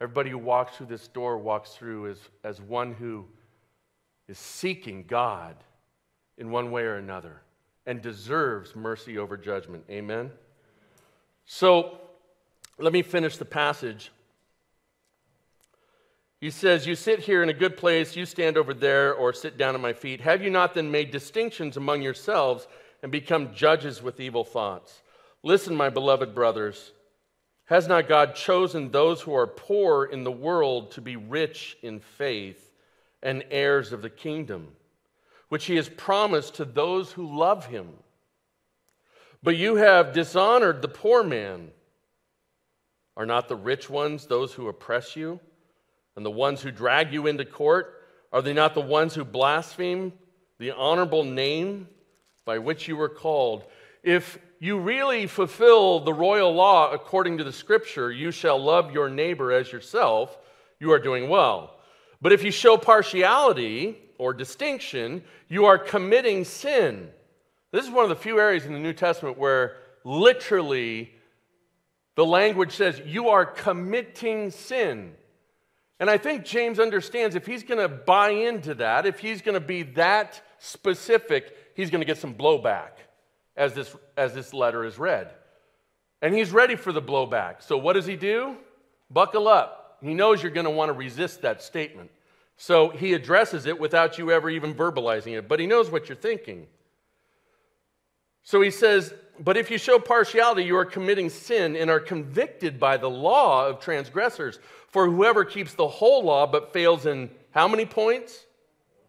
Everybody 0.00 0.30
who 0.30 0.38
walks 0.38 0.76
through 0.76 0.86
this 0.86 1.08
door 1.08 1.38
walks 1.38 1.74
through 1.74 2.10
as, 2.10 2.18
as 2.42 2.60
one 2.60 2.94
who 2.94 3.26
is 4.28 4.38
seeking 4.38 5.04
God 5.06 5.56
in 6.38 6.50
one 6.50 6.70
way 6.70 6.82
or 6.82 6.96
another 6.96 7.42
and 7.86 8.00
deserves 8.00 8.74
mercy 8.74 9.18
over 9.18 9.36
judgment. 9.36 9.84
Amen? 9.90 10.30
So 11.44 11.98
let 12.78 12.92
me 12.92 13.02
finish 13.02 13.36
the 13.36 13.44
passage. 13.44 14.10
He 16.40 16.50
says, 16.50 16.86
You 16.86 16.94
sit 16.94 17.20
here 17.20 17.42
in 17.42 17.50
a 17.50 17.54
good 17.54 17.76
place, 17.76 18.16
you 18.16 18.24
stand 18.24 18.56
over 18.56 18.72
there, 18.72 19.12
or 19.12 19.32
sit 19.32 19.58
down 19.58 19.74
at 19.74 19.80
my 19.80 19.92
feet. 19.92 20.20
Have 20.22 20.42
you 20.42 20.48
not 20.48 20.74
then 20.74 20.90
made 20.90 21.10
distinctions 21.10 21.76
among 21.76 22.00
yourselves 22.00 22.66
and 23.02 23.12
become 23.12 23.54
judges 23.54 24.02
with 24.02 24.20
evil 24.20 24.44
thoughts? 24.44 25.02
Listen, 25.42 25.74
my 25.74 25.90
beloved 25.90 26.34
brothers. 26.34 26.92
Has 27.70 27.86
not 27.86 28.08
God 28.08 28.34
chosen 28.34 28.90
those 28.90 29.20
who 29.20 29.32
are 29.32 29.46
poor 29.46 30.04
in 30.04 30.24
the 30.24 30.32
world 30.32 30.90
to 30.90 31.00
be 31.00 31.14
rich 31.14 31.76
in 31.82 32.00
faith 32.00 32.72
and 33.22 33.44
heirs 33.48 33.92
of 33.92 34.02
the 34.02 34.10
kingdom, 34.10 34.72
which 35.50 35.66
he 35.66 35.76
has 35.76 35.88
promised 35.88 36.56
to 36.56 36.64
those 36.64 37.12
who 37.12 37.38
love 37.38 37.66
him? 37.66 37.90
But 39.40 39.56
you 39.56 39.76
have 39.76 40.12
dishonored 40.12 40.82
the 40.82 40.88
poor 40.88 41.22
man. 41.22 41.70
Are 43.16 43.24
not 43.24 43.46
the 43.46 43.54
rich 43.54 43.88
ones 43.88 44.26
those 44.26 44.52
who 44.52 44.66
oppress 44.66 45.14
you? 45.14 45.38
And 46.16 46.26
the 46.26 46.30
ones 46.30 46.60
who 46.62 46.72
drag 46.72 47.12
you 47.12 47.28
into 47.28 47.44
court? 47.44 48.02
Are 48.32 48.42
they 48.42 48.52
not 48.52 48.74
the 48.74 48.80
ones 48.80 49.14
who 49.14 49.24
blaspheme 49.24 50.12
the 50.58 50.72
honorable 50.72 51.22
name 51.22 51.86
by 52.44 52.58
which 52.58 52.88
you 52.88 52.96
were 52.96 53.08
called? 53.08 53.64
If 54.02 54.40
you 54.62 54.78
really 54.78 55.26
fulfill 55.26 56.00
the 56.00 56.12
royal 56.12 56.52
law 56.52 56.92
according 56.92 57.38
to 57.38 57.44
the 57.44 57.52
scripture, 57.52 58.12
you 58.12 58.30
shall 58.30 58.62
love 58.62 58.92
your 58.92 59.08
neighbor 59.08 59.52
as 59.52 59.72
yourself, 59.72 60.36
you 60.78 60.92
are 60.92 60.98
doing 60.98 61.30
well. 61.30 61.78
But 62.20 62.32
if 62.32 62.44
you 62.44 62.50
show 62.50 62.76
partiality 62.76 63.96
or 64.18 64.34
distinction, 64.34 65.24
you 65.48 65.64
are 65.64 65.78
committing 65.78 66.44
sin. 66.44 67.08
This 67.72 67.86
is 67.86 67.90
one 67.90 68.04
of 68.04 68.10
the 68.10 68.16
few 68.16 68.38
areas 68.38 68.66
in 68.66 68.74
the 68.74 68.78
New 68.78 68.92
Testament 68.92 69.38
where 69.38 69.78
literally 70.04 71.10
the 72.14 72.26
language 72.26 72.72
says 72.72 73.00
you 73.06 73.30
are 73.30 73.46
committing 73.46 74.50
sin. 74.50 75.14
And 75.98 76.10
I 76.10 76.18
think 76.18 76.44
James 76.44 76.78
understands 76.78 77.34
if 77.34 77.46
he's 77.46 77.62
going 77.62 77.80
to 77.80 77.88
buy 77.88 78.30
into 78.30 78.74
that, 78.74 79.06
if 79.06 79.20
he's 79.20 79.40
going 79.40 79.54
to 79.54 79.60
be 79.60 79.84
that 79.94 80.42
specific, 80.58 81.56
he's 81.74 81.88
going 81.88 82.02
to 82.02 82.06
get 82.06 82.18
some 82.18 82.34
blowback 82.34 82.90
as 83.60 83.74
this, 83.74 83.94
as 84.16 84.32
this 84.32 84.54
letter 84.54 84.84
is 84.84 84.98
read. 84.98 85.30
And 86.22 86.34
he's 86.34 86.50
ready 86.50 86.76
for 86.76 86.92
the 86.92 87.02
blowback. 87.02 87.62
So 87.62 87.76
what 87.76 87.92
does 87.92 88.06
he 88.06 88.16
do? 88.16 88.56
Buckle 89.10 89.46
up. 89.46 89.98
He 90.02 90.14
knows 90.14 90.42
you're 90.42 90.50
going 90.50 90.64
to 90.64 90.70
want 90.70 90.88
to 90.88 90.94
resist 90.94 91.42
that 91.42 91.62
statement. 91.62 92.10
So 92.56 92.88
he 92.88 93.12
addresses 93.12 93.66
it 93.66 93.78
without 93.78 94.16
you 94.16 94.30
ever 94.32 94.48
even 94.48 94.74
verbalizing 94.74 95.36
it, 95.36 95.46
but 95.46 95.60
he 95.60 95.66
knows 95.66 95.90
what 95.90 96.08
you're 96.08 96.16
thinking. 96.16 96.68
So 98.42 98.62
he 98.62 98.70
says, 98.70 99.12
But 99.38 99.58
if 99.58 99.70
you 99.70 99.76
show 99.76 99.98
partiality, 99.98 100.64
you 100.64 100.76
are 100.76 100.86
committing 100.86 101.28
sin 101.28 101.76
and 101.76 101.90
are 101.90 102.00
convicted 102.00 102.80
by 102.80 102.96
the 102.96 103.10
law 103.10 103.66
of 103.66 103.80
transgressors. 103.80 104.58
For 104.88 105.06
whoever 105.06 105.44
keeps 105.44 105.74
the 105.74 105.88
whole 105.88 106.24
law 106.24 106.46
but 106.46 106.72
fails 106.72 107.04
in 107.04 107.30
how 107.50 107.68
many 107.68 107.84
points? 107.84 108.46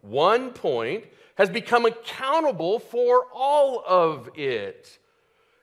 One 0.02 0.52
point, 0.52 1.06
has 1.36 1.50
become 1.50 1.86
accountable 1.86 2.80
for 2.80 3.28
all 3.34 3.84
of 3.86 4.30
it. 4.36 5.00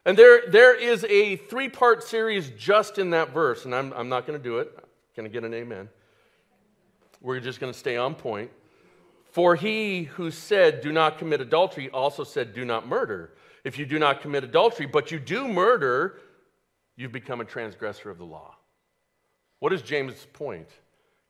And 0.05 0.17
there, 0.17 0.43
there 0.49 0.75
is 0.75 1.05
a 1.05 1.37
three 1.37 1.69
part 1.69 2.03
series 2.03 2.51
just 2.51 2.99
in 2.99 3.11
that 3.11 3.33
verse, 3.33 3.65
and 3.65 3.75
I'm, 3.75 3.93
I'm 3.93 4.09
not 4.09 4.27
going 4.27 4.39
to 4.39 4.43
do 4.43 4.59
it. 4.59 4.73
Can 5.15 5.25
I 5.25 5.29
get 5.29 5.45
an 5.45 5.53
amen? 5.53 5.89
We're 7.21 7.41
just 7.41 7.61
going 7.61 7.73
to 7.73 7.79
stay 7.79 7.97
on 7.97 8.15
point. 8.15 8.51
For 9.33 9.55
he 9.55 10.05
who 10.05 10.31
said, 10.31 10.81
Do 10.81 10.93
not 10.93 11.19
commit 11.19 11.41
adultery, 11.41 11.91
also 11.91 12.25
said, 12.25 12.55
Do 12.55 12.65
not 12.65 12.89
murder. 12.89 13.35
If 13.65 13.79
you 13.79 13.85
do 13.85 13.99
not 13.99 14.23
commit 14.23 14.45
adultery, 14.45 14.87
but 14.87 15.11
you 15.11 15.19
do 15.19 15.47
murder, 15.47 16.21
you've 16.97 17.13
become 17.13 17.41
a 17.41 17.45
transgressor 17.45 18.11
of 18.11 18.19
the 18.19 18.25
law. 18.25 18.55
What 19.59 19.73
is 19.73 19.83
James' 19.83 20.27
point? 20.33 20.69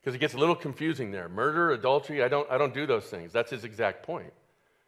Because 0.01 0.15
it 0.15 0.19
gets 0.19 0.33
a 0.33 0.37
little 0.37 0.55
confusing 0.55 1.11
there. 1.11 1.27
Murder, 1.29 1.71
adultery, 1.71 2.23
I 2.23 2.27
don't, 2.27 2.49
I 2.49 2.57
don't 2.57 2.73
do 2.73 2.85
those 2.85 3.05
things. 3.05 3.33
That's 3.33 3.51
his 3.51 3.63
exact 3.63 4.03
point. 4.03 4.31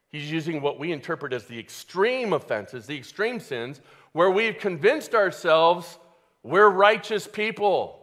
He's 0.10 0.32
using 0.32 0.62
what 0.62 0.80
we 0.80 0.92
interpret 0.92 1.34
as 1.34 1.46
the 1.46 1.58
extreme 1.58 2.34
offenses, 2.34 2.86
the 2.86 2.98
extreme 2.98 3.40
sins, 3.40 3.82
where 4.12 4.30
we've 4.30 4.58
convinced 4.58 5.16
ourselves 5.16 5.98
we're 6.44 6.70
righteous 6.70 7.28
people. 7.28 7.98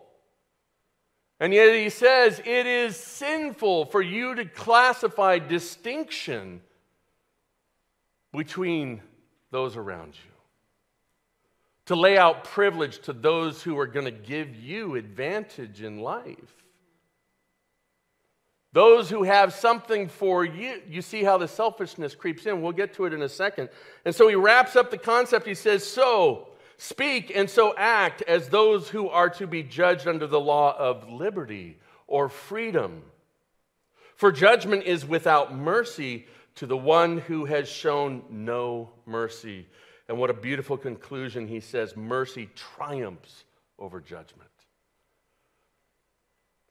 And 1.41 1.53
yet 1.53 1.75
he 1.75 1.89
says 1.89 2.41
it 2.41 2.67
is 2.67 2.97
sinful 2.97 3.87
for 3.87 4.03
you 4.03 4.35
to 4.35 4.45
classify 4.45 5.39
distinction 5.39 6.61
between 8.33 9.01
those 9.51 9.77
around 9.77 10.15
you, 10.15 10.33
to 11.87 11.97
lay 11.97 12.19
out 12.19 12.45
privilege 12.45 13.01
to 13.01 13.13
those 13.13 13.63
who 13.63 13.79
are 13.79 13.87
going 13.87 14.05
to 14.05 14.11
give 14.11 14.55
you 14.57 14.97
advantage 14.97 15.83
in 15.83 16.01
life. 16.01 16.55
Those 18.79 19.11
who 19.11 19.25
have 19.25 19.53
something 19.55 20.07
for 20.07 20.45
you, 20.45 20.81
you 20.89 21.03
see 21.03 21.25
how 21.25 21.37
the 21.37 21.49
selfishness 21.49 22.15
creeps 22.15 22.47
in. 22.47 22.63
We'll 22.63 22.71
get 22.71 22.95
to 22.95 23.07
it 23.07 23.13
in 23.13 23.23
a 23.23 23.29
second. 23.29 23.71
And 24.05 24.15
so 24.15 24.29
he 24.29 24.37
wraps 24.37 24.77
up 24.77 24.93
the 24.93 24.99
concept. 24.99 25.49
He 25.49 25.55
says, 25.57 25.85
So 25.85 26.51
speak 26.77 27.33
and 27.35 27.51
so 27.51 27.75
act 27.77 28.23
as 28.23 28.51
those 28.51 28.89
who 28.89 29.09
are 29.09 29.31
to 29.31 29.49
be 29.49 29.65
judged 29.65 30.07
under 30.07 30.29
the 30.29 30.39
law 30.39 30.77
of 30.79 31.11
liberty 31.11 31.81
or 32.07 32.29
freedom. 32.29 33.03
For 34.15 34.31
judgment 34.31 34.85
is 34.85 35.05
without 35.05 35.53
mercy 35.53 36.29
to 36.55 36.67
the 36.67 36.77
one 36.77 37.19
who 37.19 37.47
has 37.47 37.69
shown 37.69 38.23
no 38.31 38.91
mercy. 39.07 39.67
And 40.09 40.21
what 40.21 40.31
a 40.31 40.35
beautiful 40.35 40.77
conclusion. 40.77 41.49
He 41.49 41.59
says, 41.59 41.97
Mercy 41.97 42.49
triumphs 42.55 43.43
over 43.77 44.01
judgment. 44.01 44.49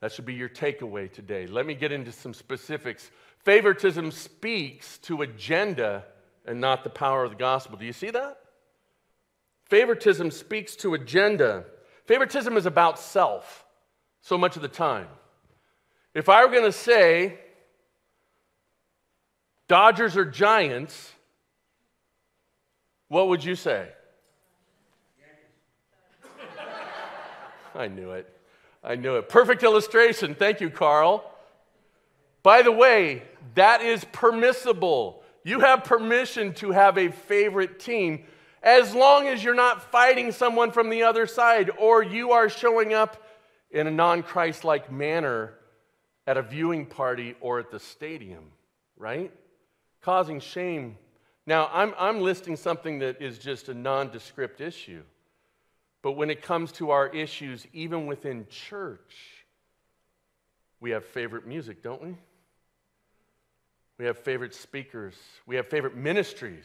That 0.02 0.12
should 0.12 0.26
be 0.26 0.34
your 0.34 0.50
takeaway 0.50 1.12
today. 1.12 1.48
Let 1.48 1.66
me 1.66 1.74
get 1.74 1.92
into 1.92 2.12
some 2.12 2.34
specifics. 2.34 3.10
Favoritism 3.44 4.12
speaks 4.12 5.00
to 5.00 5.24
agenda 5.24 6.06
and 6.46 6.62
not 6.62 6.84
the 6.84 6.90
power 6.90 7.24
of 7.24 7.32
the 7.32 7.38
gospel. 7.38 7.78
Do 7.78 7.86
you 7.86 7.94
see 7.94 8.12
that? 8.12 8.40
Favoritism 9.66 10.32
speaks 10.32 10.76
to 10.78 10.94
agenda. 10.94 11.66
Favoritism 12.06 12.56
is 12.56 12.66
about 12.66 13.00
self 13.00 13.66
so 14.22 14.38
much 14.38 14.56
of 14.56 14.62
the 14.62 14.68
time. 14.68 15.08
If 16.14 16.30
I 16.30 16.46
were 16.46 16.52
going 16.52 16.64
to 16.64 16.72
say 16.72 17.40
Dodgers 19.68 20.16
or 20.16 20.26
Giants, 20.26 21.12
what 23.10 23.28
would 23.30 23.44
you 23.44 23.56
say? 23.56 23.90
I 27.76 27.88
knew 27.88 28.12
it. 28.12 28.37
I 28.88 28.96
knew 28.96 29.18
it. 29.18 29.28
Perfect 29.28 29.64
illustration. 29.64 30.34
Thank 30.34 30.62
you, 30.62 30.70
Carl. 30.70 31.30
By 32.42 32.62
the 32.62 32.72
way, 32.72 33.24
that 33.56 33.82
is 33.82 34.06
permissible. 34.14 35.22
You 35.44 35.60
have 35.60 35.84
permission 35.84 36.54
to 36.56 36.72
have 36.72 36.98
a 36.98 37.10
favorite 37.12 37.82
team 37.82 38.24
as 38.64 38.96
long 38.96 39.28
as 39.28 39.44
you're 39.44 39.54
not 39.54 39.92
fighting 39.92 40.32
someone 40.32 40.72
from 40.72 40.90
the 40.90 41.04
other 41.04 41.28
side 41.28 41.70
or 41.78 42.02
you 42.02 42.32
are 42.32 42.48
showing 42.48 42.94
up 42.94 43.22
in 43.72 43.88
a 43.88 43.92
non 43.92 44.24
Christ 44.24 44.64
like 44.64 44.90
manner 44.90 45.54
at 46.26 46.38
a 46.38 46.42
viewing 46.42 46.86
party 46.86 47.36
or 47.42 47.60
at 47.60 47.72
the 47.72 47.80
stadium, 47.82 48.46
right? 48.96 49.34
Causing 50.02 50.40
shame. 50.40 50.98
Now, 51.46 51.70
I'm, 51.74 51.94
I'm 51.98 52.22
listing 52.22 52.56
something 52.56 53.00
that 53.00 53.22
is 53.22 53.38
just 53.38 53.68
a 53.68 53.74
nondescript 53.74 54.62
issue. 54.62 55.04
But 56.08 56.14
when 56.14 56.30
it 56.30 56.42
comes 56.42 56.72
to 56.72 56.92
our 56.92 57.10
issues, 57.10 57.68
even 57.74 58.06
within 58.06 58.48
church, 58.50 59.44
we 60.80 60.92
have 60.92 61.04
favorite 61.04 61.46
music, 61.46 61.84
don't 61.84 62.02
we? 62.02 62.16
We 63.98 64.06
have 64.06 64.18
favorite 64.18 64.56
speakers. 64.56 65.16
We 65.46 65.58
have 65.58 65.68
favorite 65.68 65.98
ministries. 65.98 66.64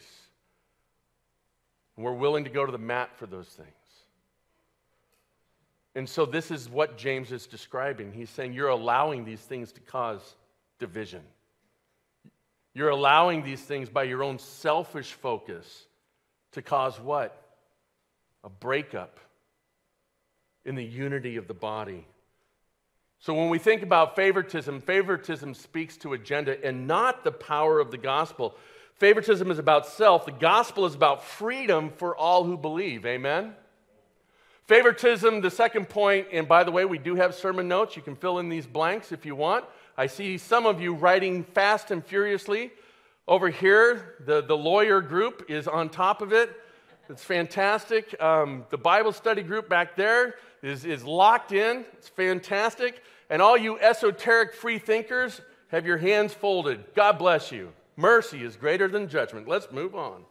And 1.97 2.05
we're 2.05 2.13
willing 2.13 2.45
to 2.45 2.49
go 2.49 2.65
to 2.65 2.71
the 2.71 2.77
mat 2.77 3.17
for 3.17 3.25
those 3.25 3.49
things. 3.49 3.67
And 5.93 6.07
so, 6.07 6.25
this 6.25 6.49
is 6.49 6.69
what 6.69 6.97
James 6.97 7.33
is 7.33 7.45
describing. 7.45 8.13
He's 8.13 8.29
saying 8.29 8.53
you're 8.53 8.69
allowing 8.69 9.25
these 9.25 9.41
things 9.41 9.73
to 9.73 9.81
cause 9.81 10.21
division. 10.79 11.23
You're 12.73 12.91
allowing 12.91 13.43
these 13.43 13.61
things 13.61 13.89
by 13.89 14.03
your 14.03 14.23
own 14.23 14.39
selfish 14.39 15.11
focus 15.11 15.85
to 16.53 16.61
cause 16.61 16.97
what? 16.97 17.37
A 18.45 18.49
breakup 18.49 19.19
in 20.65 20.75
the 20.75 20.83
unity 20.83 21.37
of 21.37 21.47
the 21.47 21.53
body. 21.53 22.05
So, 23.19 23.33
when 23.33 23.49
we 23.49 23.57
think 23.57 23.83
about 23.83 24.15
favoritism, 24.15 24.81
favoritism 24.81 25.53
speaks 25.53 25.95
to 25.97 26.13
agenda 26.13 26.61
and 26.65 26.87
not 26.87 27.23
the 27.23 27.31
power 27.31 27.79
of 27.79 27.89
the 27.89 27.97
gospel. 27.97 28.55
Favoritism 28.95 29.49
is 29.49 29.59
about 29.59 29.87
self, 29.87 30.25
the 30.25 30.31
gospel 30.31 30.85
is 30.85 30.93
about 30.95 31.23
freedom 31.23 31.89
for 31.89 32.15
all 32.15 32.43
who 32.43 32.57
believe. 32.57 33.05
Amen? 33.05 33.55
Favoritism, 34.67 35.41
the 35.41 35.51
second 35.51 35.89
point, 35.89 36.27
and 36.31 36.47
by 36.47 36.63
the 36.63 36.71
way, 36.71 36.85
we 36.85 36.97
do 36.97 37.15
have 37.15 37.35
sermon 37.35 37.67
notes. 37.67 37.95
You 37.97 38.01
can 38.01 38.15
fill 38.15 38.39
in 38.39 38.47
these 38.47 38.65
blanks 38.65 39.11
if 39.11 39.25
you 39.25 39.35
want. 39.35 39.65
I 39.97 40.07
see 40.07 40.37
some 40.37 40.65
of 40.65 40.81
you 40.81 40.93
writing 40.93 41.43
fast 41.43 41.91
and 41.91 42.03
furiously. 42.05 42.71
Over 43.27 43.49
here, 43.49 44.15
the, 44.25 44.41
the 44.41 44.55
lawyer 44.55 45.01
group 45.01 45.45
is 45.49 45.67
on 45.67 45.89
top 45.89 46.21
of 46.21 46.31
it. 46.31 46.49
It's 47.13 47.23
fantastic. 47.23 48.19
Um, 48.19 48.65
the 48.71 48.77
Bible 48.77 49.11
study 49.11 49.43
group 49.43 49.69
back 49.69 49.95
there 49.95 50.33
is, 50.63 50.83
is 50.83 51.03
locked 51.03 51.51
in. 51.51 51.85
It's 51.93 52.09
fantastic. 52.09 53.03
And 53.29 53.39
all 53.39 53.55
you 53.55 53.79
esoteric 53.79 54.55
free 54.55 54.79
thinkers, 54.79 55.39
have 55.67 55.85
your 55.85 55.97
hands 55.97 56.33
folded. 56.33 56.83
God 56.95 57.19
bless 57.19 57.51
you. 57.51 57.71
Mercy 57.95 58.43
is 58.43 58.55
greater 58.55 58.87
than 58.87 59.09
judgment. 59.09 59.47
Let's 59.47 59.71
move 59.71 59.93
on. 59.93 60.23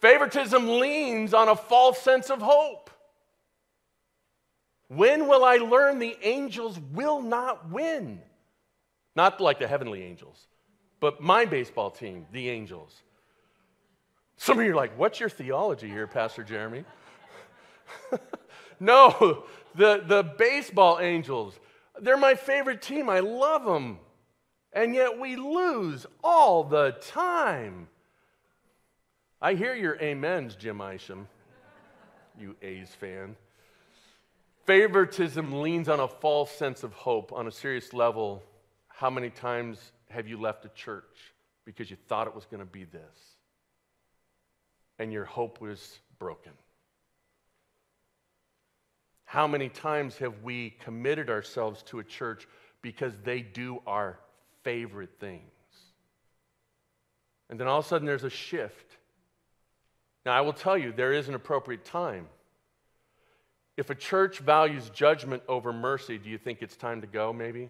Favoritism 0.00 0.80
leans 0.80 1.32
on 1.32 1.48
a 1.48 1.56
false 1.56 1.98
sense 1.98 2.28
of 2.28 2.42
hope. 2.42 2.90
When 4.88 5.28
will 5.28 5.44
I 5.44 5.56
learn 5.56 5.98
the 5.98 6.16
angels 6.22 6.78
will 6.92 7.22
not 7.22 7.70
win? 7.70 8.20
Not 9.14 9.40
like 9.40 9.60
the 9.60 9.66
heavenly 9.66 10.02
angels, 10.02 10.46
but 11.00 11.22
my 11.22 11.46
baseball 11.46 11.90
team, 11.90 12.26
the 12.32 12.50
angels. 12.50 13.00
Some 14.36 14.58
of 14.58 14.64
you 14.64 14.72
are 14.72 14.76
like, 14.76 14.98
what's 14.98 15.20
your 15.20 15.28
theology 15.28 15.88
here, 15.88 16.06
Pastor 16.06 16.44
Jeremy? 16.44 16.84
no, 18.80 19.44
the, 19.74 20.02
the 20.06 20.22
baseball 20.22 20.98
angels, 21.00 21.58
they're 22.00 22.16
my 22.16 22.34
favorite 22.34 22.82
team. 22.82 23.08
I 23.08 23.20
love 23.20 23.64
them 23.64 23.98
and 24.76 24.94
yet 24.94 25.18
we 25.18 25.36
lose 25.36 26.06
all 26.22 26.62
the 26.62 26.94
time. 27.00 27.88
I 29.40 29.54
hear 29.54 29.74
your 29.74 30.00
amens, 30.04 30.54
Jim 30.54 30.82
Isham, 30.82 31.28
you 32.38 32.54
A's 32.60 32.90
fan. 32.90 33.36
Favoritism 34.66 35.62
leans 35.62 35.88
on 35.88 35.98
a 35.98 36.06
false 36.06 36.50
sense 36.50 36.82
of 36.82 36.92
hope 36.92 37.32
on 37.32 37.46
a 37.46 37.50
serious 37.50 37.94
level. 37.94 38.42
How 38.88 39.08
many 39.08 39.30
times 39.30 39.92
have 40.10 40.28
you 40.28 40.38
left 40.38 40.66
a 40.66 40.70
church 40.70 41.32
because 41.64 41.90
you 41.90 41.96
thought 42.06 42.26
it 42.26 42.34
was 42.34 42.44
going 42.44 42.60
to 42.60 42.70
be 42.70 42.84
this? 42.84 43.35
And 44.98 45.12
your 45.12 45.24
hope 45.24 45.60
was 45.60 45.98
broken. 46.18 46.52
How 49.24 49.46
many 49.46 49.68
times 49.68 50.16
have 50.18 50.42
we 50.42 50.70
committed 50.80 51.28
ourselves 51.28 51.82
to 51.84 51.98
a 51.98 52.04
church 52.04 52.46
because 52.80 53.12
they 53.24 53.40
do 53.40 53.82
our 53.86 54.18
favorite 54.62 55.10
things. 55.18 55.42
And 57.50 57.58
then 57.58 57.66
all 57.66 57.80
of 57.80 57.84
a 57.84 57.88
sudden 57.88 58.06
there's 58.06 58.24
a 58.24 58.30
shift. 58.30 58.96
Now, 60.24 60.32
I 60.32 60.40
will 60.40 60.52
tell 60.52 60.78
you, 60.78 60.92
there 60.92 61.12
is 61.12 61.28
an 61.28 61.34
appropriate 61.34 61.84
time. 61.84 62.26
If 63.76 63.90
a 63.90 63.94
church 63.94 64.38
values 64.38 64.90
judgment 64.90 65.42
over 65.48 65.72
mercy, 65.72 66.18
do 66.18 66.30
you 66.30 66.38
think 66.38 66.62
it's 66.62 66.76
time 66.76 67.00
to 67.00 67.06
go, 67.06 67.32
maybe? 67.32 67.68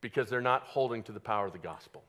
because 0.00 0.28
they're 0.28 0.40
not 0.40 0.62
holding 0.62 1.02
to 1.04 1.12
the 1.12 1.20
power 1.20 1.46
of 1.46 1.52
the 1.52 1.58
gospel. 1.58 2.02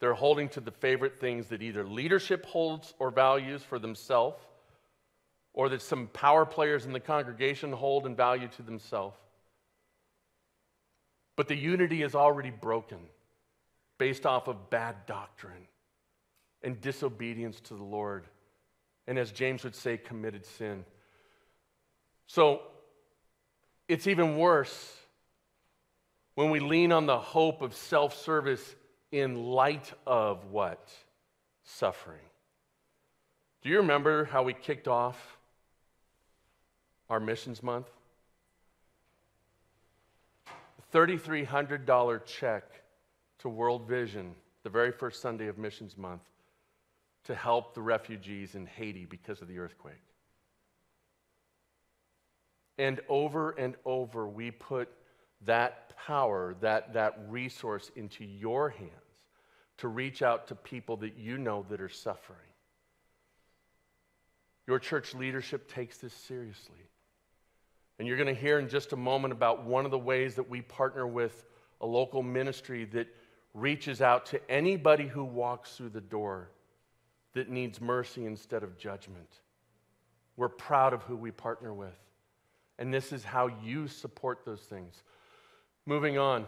They're 0.00 0.14
holding 0.14 0.48
to 0.50 0.60
the 0.60 0.70
favorite 0.70 1.18
things 1.18 1.48
that 1.48 1.62
either 1.62 1.84
leadership 1.84 2.46
holds 2.46 2.94
or 2.98 3.10
values 3.10 3.62
for 3.62 3.78
themselves, 3.78 4.42
or 5.52 5.68
that 5.70 5.82
some 5.82 6.06
power 6.08 6.46
players 6.46 6.86
in 6.86 6.92
the 6.92 7.00
congregation 7.00 7.72
hold 7.72 8.06
and 8.06 8.16
value 8.16 8.48
to 8.48 8.62
themselves. 8.62 9.16
But 11.36 11.48
the 11.48 11.56
unity 11.56 12.02
is 12.02 12.14
already 12.14 12.50
broken 12.50 12.98
based 13.98 14.24
off 14.24 14.46
of 14.46 14.70
bad 14.70 15.06
doctrine 15.06 15.66
and 16.62 16.80
disobedience 16.80 17.60
to 17.60 17.74
the 17.74 17.82
Lord. 17.82 18.26
And 19.06 19.18
as 19.18 19.32
James 19.32 19.64
would 19.64 19.74
say, 19.74 19.96
committed 19.96 20.44
sin. 20.46 20.84
So 22.26 22.62
it's 23.88 24.06
even 24.06 24.36
worse 24.36 24.96
when 26.34 26.50
we 26.50 26.60
lean 26.60 26.92
on 26.92 27.06
the 27.06 27.18
hope 27.18 27.62
of 27.62 27.74
self 27.74 28.16
service 28.16 28.76
in 29.12 29.44
light 29.44 29.92
of 30.06 30.44
what? 30.46 30.90
Suffering. 31.64 32.20
Do 33.62 33.68
you 33.68 33.78
remember 33.78 34.24
how 34.24 34.42
we 34.42 34.54
kicked 34.54 34.88
off 34.88 35.38
our 37.10 37.20
missions 37.20 37.62
month? 37.62 37.88
$3,300 40.92 42.24
check 42.24 42.64
to 43.40 43.48
World 43.48 43.86
Vision 43.86 44.34
the 44.62 44.70
very 44.70 44.92
first 44.92 45.22
Sunday 45.22 45.46
of 45.46 45.58
Missions 45.58 45.96
Month 45.96 46.22
to 47.24 47.34
help 47.34 47.74
the 47.74 47.80
refugees 47.80 48.54
in 48.54 48.66
Haiti 48.66 49.04
because 49.04 49.42
of 49.42 49.48
the 49.48 49.58
earthquake. 49.58 49.94
And 52.78 53.00
over 53.08 53.50
and 53.52 53.74
over, 53.84 54.26
we 54.28 54.50
put 54.50 54.88
that 55.44 55.96
power, 55.96 56.54
that, 56.60 56.94
that 56.94 57.18
resource 57.28 57.90
into 57.96 58.24
your 58.24 58.70
hands 58.70 58.92
to 59.78 59.88
reach 59.88 60.22
out 60.22 60.48
to 60.48 60.54
people 60.54 60.96
that 60.98 61.16
you 61.16 61.38
know 61.38 61.64
that 61.70 61.80
are 61.80 61.88
suffering. 61.88 62.38
Your 64.66 64.78
church 64.78 65.14
leadership 65.14 65.72
takes 65.72 65.98
this 65.98 66.12
seriously. 66.12 66.74
And 67.98 68.06
you're 68.06 68.16
going 68.16 68.34
to 68.34 68.40
hear 68.40 68.58
in 68.58 68.68
just 68.68 68.92
a 68.92 68.96
moment 68.96 69.32
about 69.32 69.64
one 69.64 69.84
of 69.84 69.90
the 69.90 69.98
ways 69.98 70.34
that 70.34 70.48
we 70.48 70.60
partner 70.60 71.06
with 71.06 71.44
a 71.80 71.86
local 71.86 72.22
ministry 72.22 72.84
that 72.86 73.08
reaches 73.54 74.02
out 74.02 74.26
to 74.26 74.50
anybody 74.50 75.06
who 75.06 75.24
walks 75.24 75.76
through 75.76 75.88
the 75.88 76.00
door 76.00 76.50
that 77.34 77.48
needs 77.48 77.80
mercy 77.80 78.26
instead 78.26 78.62
of 78.62 78.78
judgment. 78.78 79.40
We're 80.36 80.48
proud 80.48 80.92
of 80.92 81.02
who 81.02 81.16
we 81.16 81.30
partner 81.30 81.72
with. 81.72 81.98
And 82.78 82.94
this 82.94 83.12
is 83.12 83.24
how 83.24 83.48
you 83.64 83.88
support 83.88 84.44
those 84.44 84.60
things. 84.60 85.02
Moving 85.88 86.18
on. 86.18 86.44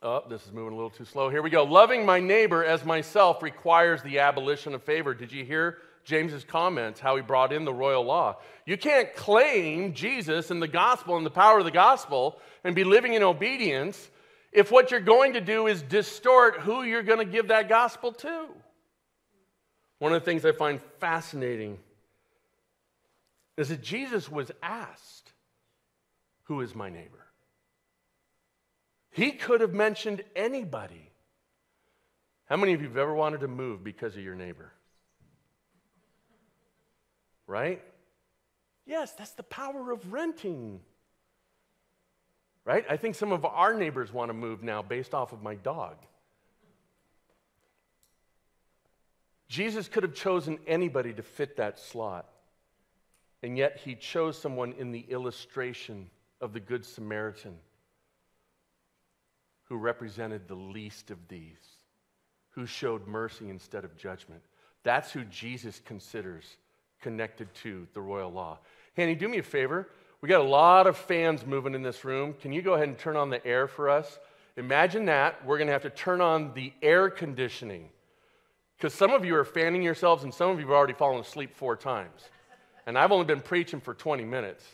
Oh, 0.00 0.22
this 0.26 0.46
is 0.46 0.52
moving 0.52 0.72
a 0.72 0.74
little 0.74 0.88
too 0.88 1.04
slow. 1.04 1.28
Here 1.28 1.42
we 1.42 1.50
go. 1.50 1.64
Loving 1.64 2.06
my 2.06 2.18
neighbor 2.18 2.64
as 2.64 2.82
myself 2.82 3.42
requires 3.42 4.02
the 4.02 4.20
abolition 4.20 4.74
of 4.74 4.82
favor. 4.82 5.12
Did 5.12 5.30
you 5.32 5.44
hear 5.44 5.76
James's 6.04 6.42
comments, 6.42 6.98
how 6.98 7.14
he 7.14 7.20
brought 7.20 7.52
in 7.52 7.66
the 7.66 7.74
royal 7.74 8.02
law? 8.04 8.38
You 8.64 8.78
can't 8.78 9.14
claim 9.14 9.92
Jesus 9.92 10.50
and 10.50 10.62
the 10.62 10.66
gospel 10.66 11.18
and 11.18 11.26
the 11.26 11.30
power 11.30 11.58
of 11.58 11.66
the 11.66 11.70
gospel 11.70 12.40
and 12.64 12.74
be 12.74 12.84
living 12.84 13.12
in 13.12 13.22
obedience 13.22 14.08
if 14.50 14.70
what 14.70 14.90
you're 14.90 15.00
going 15.00 15.34
to 15.34 15.42
do 15.42 15.66
is 15.66 15.82
distort 15.82 16.60
who 16.60 16.84
you're 16.84 17.02
going 17.02 17.18
to 17.18 17.30
give 17.30 17.48
that 17.48 17.68
gospel 17.68 18.12
to. 18.12 18.46
One 19.98 20.14
of 20.14 20.22
the 20.22 20.24
things 20.24 20.46
I 20.46 20.52
find 20.52 20.80
fascinating 21.00 21.78
is 23.58 23.68
that 23.68 23.82
Jesus 23.82 24.30
was 24.30 24.50
asked, 24.62 25.32
Who 26.44 26.62
is 26.62 26.74
my 26.74 26.88
neighbor? 26.88 27.21
He 29.12 29.32
could 29.32 29.60
have 29.60 29.74
mentioned 29.74 30.24
anybody. 30.34 31.10
How 32.46 32.56
many 32.56 32.72
of 32.72 32.80
you 32.80 32.88
have 32.88 32.96
ever 32.96 33.14
wanted 33.14 33.40
to 33.40 33.48
move 33.48 33.84
because 33.84 34.16
of 34.16 34.22
your 34.22 34.34
neighbor? 34.34 34.72
Right? 37.46 37.82
Yes, 38.86 39.12
that's 39.12 39.32
the 39.32 39.42
power 39.42 39.92
of 39.92 40.12
renting. 40.12 40.80
Right? 42.64 42.86
I 42.88 42.96
think 42.96 43.14
some 43.14 43.32
of 43.32 43.44
our 43.44 43.74
neighbors 43.74 44.12
want 44.12 44.30
to 44.30 44.34
move 44.34 44.62
now 44.62 44.80
based 44.80 45.12
off 45.12 45.32
of 45.32 45.42
my 45.42 45.56
dog. 45.56 45.96
Jesus 49.48 49.88
could 49.88 50.04
have 50.04 50.14
chosen 50.14 50.58
anybody 50.66 51.12
to 51.12 51.22
fit 51.22 51.58
that 51.58 51.78
slot. 51.78 52.26
And 53.42 53.58
yet 53.58 53.80
he 53.84 53.94
chose 53.94 54.38
someone 54.38 54.72
in 54.78 54.92
the 54.92 55.04
illustration 55.10 56.08
of 56.40 56.54
the 56.54 56.60
Good 56.60 56.86
Samaritan 56.86 57.58
who 59.72 59.78
represented 59.78 60.46
the 60.46 60.54
least 60.54 61.10
of 61.10 61.16
these, 61.28 61.56
who 62.50 62.66
showed 62.66 63.06
mercy 63.06 63.48
instead 63.48 63.86
of 63.86 63.96
judgment. 63.96 64.42
That's 64.82 65.10
who 65.10 65.24
Jesus 65.24 65.80
considers 65.82 66.44
connected 67.00 67.48
to 67.62 67.88
the 67.94 68.00
royal 68.02 68.30
law. 68.30 68.58
Hanny, 68.98 69.14
do 69.14 69.26
me 69.26 69.38
a 69.38 69.42
favor. 69.42 69.88
We 70.20 70.28
got 70.28 70.42
a 70.42 70.44
lot 70.44 70.86
of 70.86 70.98
fans 70.98 71.46
moving 71.46 71.74
in 71.74 71.80
this 71.80 72.04
room. 72.04 72.34
Can 72.38 72.52
you 72.52 72.60
go 72.60 72.74
ahead 72.74 72.86
and 72.86 72.98
turn 72.98 73.16
on 73.16 73.30
the 73.30 73.42
air 73.46 73.66
for 73.66 73.88
us? 73.88 74.18
Imagine 74.58 75.06
that. 75.06 75.42
We're 75.46 75.56
going 75.56 75.68
to 75.68 75.72
have 75.72 75.84
to 75.84 75.90
turn 75.90 76.20
on 76.20 76.52
the 76.52 76.70
air 76.82 77.08
conditioning 77.08 77.88
because 78.76 78.92
some 78.92 79.12
of 79.12 79.24
you 79.24 79.34
are 79.36 79.44
fanning 79.46 79.82
yourselves 79.82 80.22
and 80.22 80.34
some 80.34 80.50
of 80.50 80.60
you 80.60 80.66
have 80.66 80.74
already 80.74 80.92
fallen 80.92 81.18
asleep 81.18 81.56
four 81.56 81.76
times 81.76 82.28
and 82.86 82.98
I've 82.98 83.10
only 83.10 83.24
been 83.24 83.40
preaching 83.40 83.80
for 83.80 83.94
20 83.94 84.22
minutes. 84.26 84.66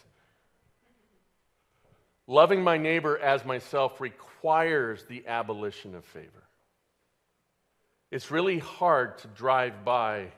Loving 2.30 2.62
my 2.62 2.76
neighbor 2.76 3.18
as 3.18 3.46
myself 3.46 4.02
requires 4.02 5.04
the 5.06 5.26
abolition 5.26 5.94
of 5.94 6.04
favor. 6.04 6.44
It's 8.10 8.30
really 8.30 8.58
hard 8.58 9.16
to 9.18 9.28
drive 9.28 9.82
by 9.82 10.28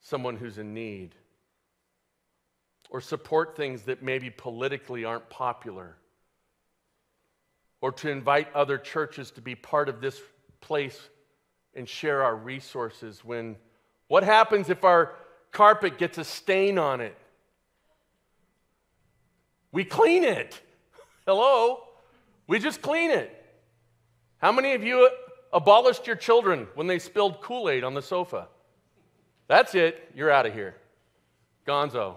someone 0.00 0.36
who's 0.36 0.56
in 0.56 0.72
need 0.72 1.14
or 2.88 3.02
support 3.02 3.54
things 3.54 3.82
that 3.82 4.02
maybe 4.02 4.30
politically 4.30 5.04
aren't 5.04 5.28
popular 5.28 5.96
or 7.82 7.92
to 7.92 8.08
invite 8.08 8.52
other 8.54 8.78
churches 8.78 9.30
to 9.32 9.42
be 9.42 9.54
part 9.54 9.90
of 9.90 10.00
this 10.00 10.18
place 10.62 10.98
and 11.74 11.86
share 11.86 12.22
our 12.22 12.34
resources 12.34 13.22
when 13.22 13.56
what 14.08 14.24
happens 14.24 14.70
if 14.70 14.84
our 14.84 15.14
carpet 15.52 15.98
gets 15.98 16.16
a 16.16 16.24
stain 16.24 16.78
on 16.78 17.02
it? 17.02 17.14
We 19.72 19.84
clean 19.84 20.24
it. 20.24 20.60
Hello? 21.26 21.84
We 22.46 22.58
just 22.58 22.80
clean 22.80 23.10
it. 23.10 23.34
How 24.38 24.52
many 24.52 24.72
of 24.72 24.82
you 24.82 25.10
abolished 25.52 26.06
your 26.06 26.16
children 26.16 26.68
when 26.74 26.86
they 26.86 26.98
spilled 26.98 27.40
Kool 27.40 27.68
Aid 27.68 27.84
on 27.84 27.94
the 27.94 28.02
sofa? 28.02 28.48
That's 29.48 29.74
it. 29.74 30.10
You're 30.14 30.30
out 30.30 30.46
of 30.46 30.54
here. 30.54 30.76
Gonzo. 31.66 32.16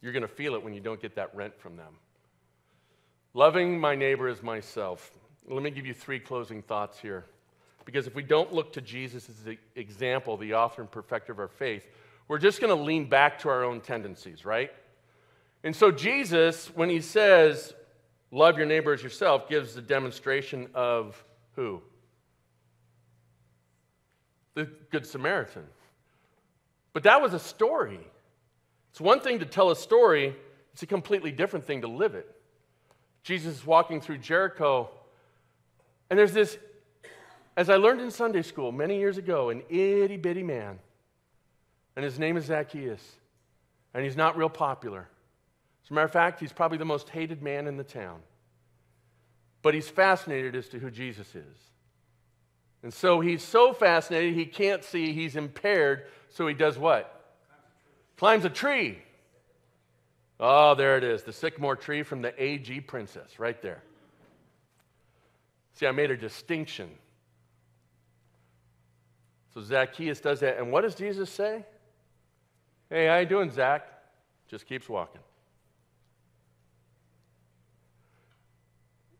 You're 0.00 0.12
going 0.12 0.22
to 0.22 0.28
feel 0.28 0.54
it 0.54 0.62
when 0.62 0.74
you 0.74 0.80
don't 0.80 1.00
get 1.00 1.14
that 1.16 1.34
rent 1.34 1.58
from 1.58 1.76
them. 1.76 1.94
Loving 3.32 3.80
my 3.80 3.94
neighbor 3.94 4.28
as 4.28 4.42
myself. 4.42 5.10
Let 5.48 5.62
me 5.62 5.70
give 5.70 5.86
you 5.86 5.94
three 5.94 6.20
closing 6.20 6.62
thoughts 6.62 6.98
here. 6.98 7.24
Because 7.84 8.06
if 8.06 8.14
we 8.14 8.22
don't 8.22 8.52
look 8.52 8.72
to 8.74 8.80
Jesus 8.80 9.28
as 9.28 9.36
the 9.44 9.58
example, 9.74 10.36
the 10.36 10.54
author 10.54 10.82
and 10.82 10.90
perfecter 10.90 11.32
of 11.32 11.38
our 11.38 11.48
faith, 11.48 11.86
we're 12.28 12.38
just 12.38 12.60
going 12.60 12.74
to 12.74 12.82
lean 12.82 13.08
back 13.08 13.38
to 13.40 13.48
our 13.48 13.64
own 13.64 13.80
tendencies, 13.80 14.44
right? 14.44 14.70
And 15.62 15.74
so 15.74 15.90
Jesus, 15.90 16.68
when 16.74 16.88
he 16.88 17.00
says, 17.00 17.74
love 18.30 18.56
your 18.56 18.66
neighbor 18.66 18.92
as 18.92 19.02
yourself, 19.02 19.48
gives 19.48 19.74
the 19.74 19.82
demonstration 19.82 20.68
of 20.74 21.22
who? 21.56 21.82
The 24.54 24.68
Good 24.90 25.06
Samaritan. 25.06 25.64
But 26.92 27.02
that 27.02 27.20
was 27.20 27.34
a 27.34 27.38
story. 27.38 28.00
It's 28.90 29.00
one 29.00 29.20
thing 29.20 29.40
to 29.40 29.46
tell 29.46 29.70
a 29.70 29.76
story, 29.76 30.34
it's 30.72 30.82
a 30.82 30.86
completely 30.86 31.32
different 31.32 31.66
thing 31.66 31.82
to 31.82 31.88
live 31.88 32.14
it. 32.14 32.30
Jesus 33.22 33.56
is 33.56 33.66
walking 33.66 34.00
through 34.00 34.18
Jericho 34.18 34.90
and 36.10 36.18
there's 36.18 36.32
this, 36.32 36.58
as 37.56 37.70
I 37.70 37.76
learned 37.76 38.00
in 38.00 38.10
Sunday 38.10 38.42
school 38.42 38.72
many 38.72 38.98
years 38.98 39.18
ago, 39.18 39.50
an 39.50 39.62
itty 39.68 40.16
bitty 40.16 40.42
man. 40.42 40.78
And 41.96 42.04
his 42.04 42.18
name 42.18 42.36
is 42.36 42.46
Zacchaeus. 42.46 43.02
And 43.92 44.04
he's 44.04 44.16
not 44.16 44.36
real 44.36 44.48
popular. 44.48 45.08
As 45.84 45.90
a 45.90 45.94
matter 45.94 46.06
of 46.06 46.12
fact, 46.12 46.40
he's 46.40 46.52
probably 46.52 46.78
the 46.78 46.84
most 46.84 47.10
hated 47.10 47.42
man 47.42 47.66
in 47.66 47.76
the 47.76 47.84
town. 47.84 48.20
But 49.62 49.74
he's 49.74 49.88
fascinated 49.88 50.56
as 50.56 50.68
to 50.70 50.78
who 50.78 50.90
Jesus 50.90 51.34
is. 51.34 51.56
And 52.82 52.92
so 52.92 53.20
he's 53.20 53.42
so 53.42 53.72
fascinated, 53.72 54.34
he 54.34 54.44
can't 54.44 54.84
see, 54.84 55.12
he's 55.12 55.36
impaired. 55.36 56.06
So 56.28 56.46
he 56.46 56.54
does 56.54 56.76
what? 56.76 57.10
Climbs 58.16 58.44
a 58.44 58.50
tree. 58.50 58.98
Oh, 60.40 60.74
there 60.74 60.98
it 60.98 61.04
is, 61.04 61.22
the 61.22 61.32
sycamore 61.32 61.76
tree 61.76 62.02
from 62.02 62.20
the 62.20 62.34
AG 62.42 62.80
princess, 62.82 63.38
right 63.38 63.60
there. 63.62 63.82
See, 65.74 65.86
I 65.86 65.92
made 65.92 66.10
a 66.10 66.16
distinction. 66.16 66.90
So 69.54 69.62
Zacchaeus 69.62 70.20
does 70.20 70.40
that. 70.40 70.58
And 70.58 70.72
what 70.72 70.80
does 70.82 70.96
Jesus 70.96 71.30
say? 71.30 71.64
Hey, 72.90 73.06
how 73.06 73.18
you 73.18 73.26
doing, 73.26 73.50
Zach? 73.50 73.86
Just 74.48 74.66
keeps 74.66 74.88
walking. 74.88 75.20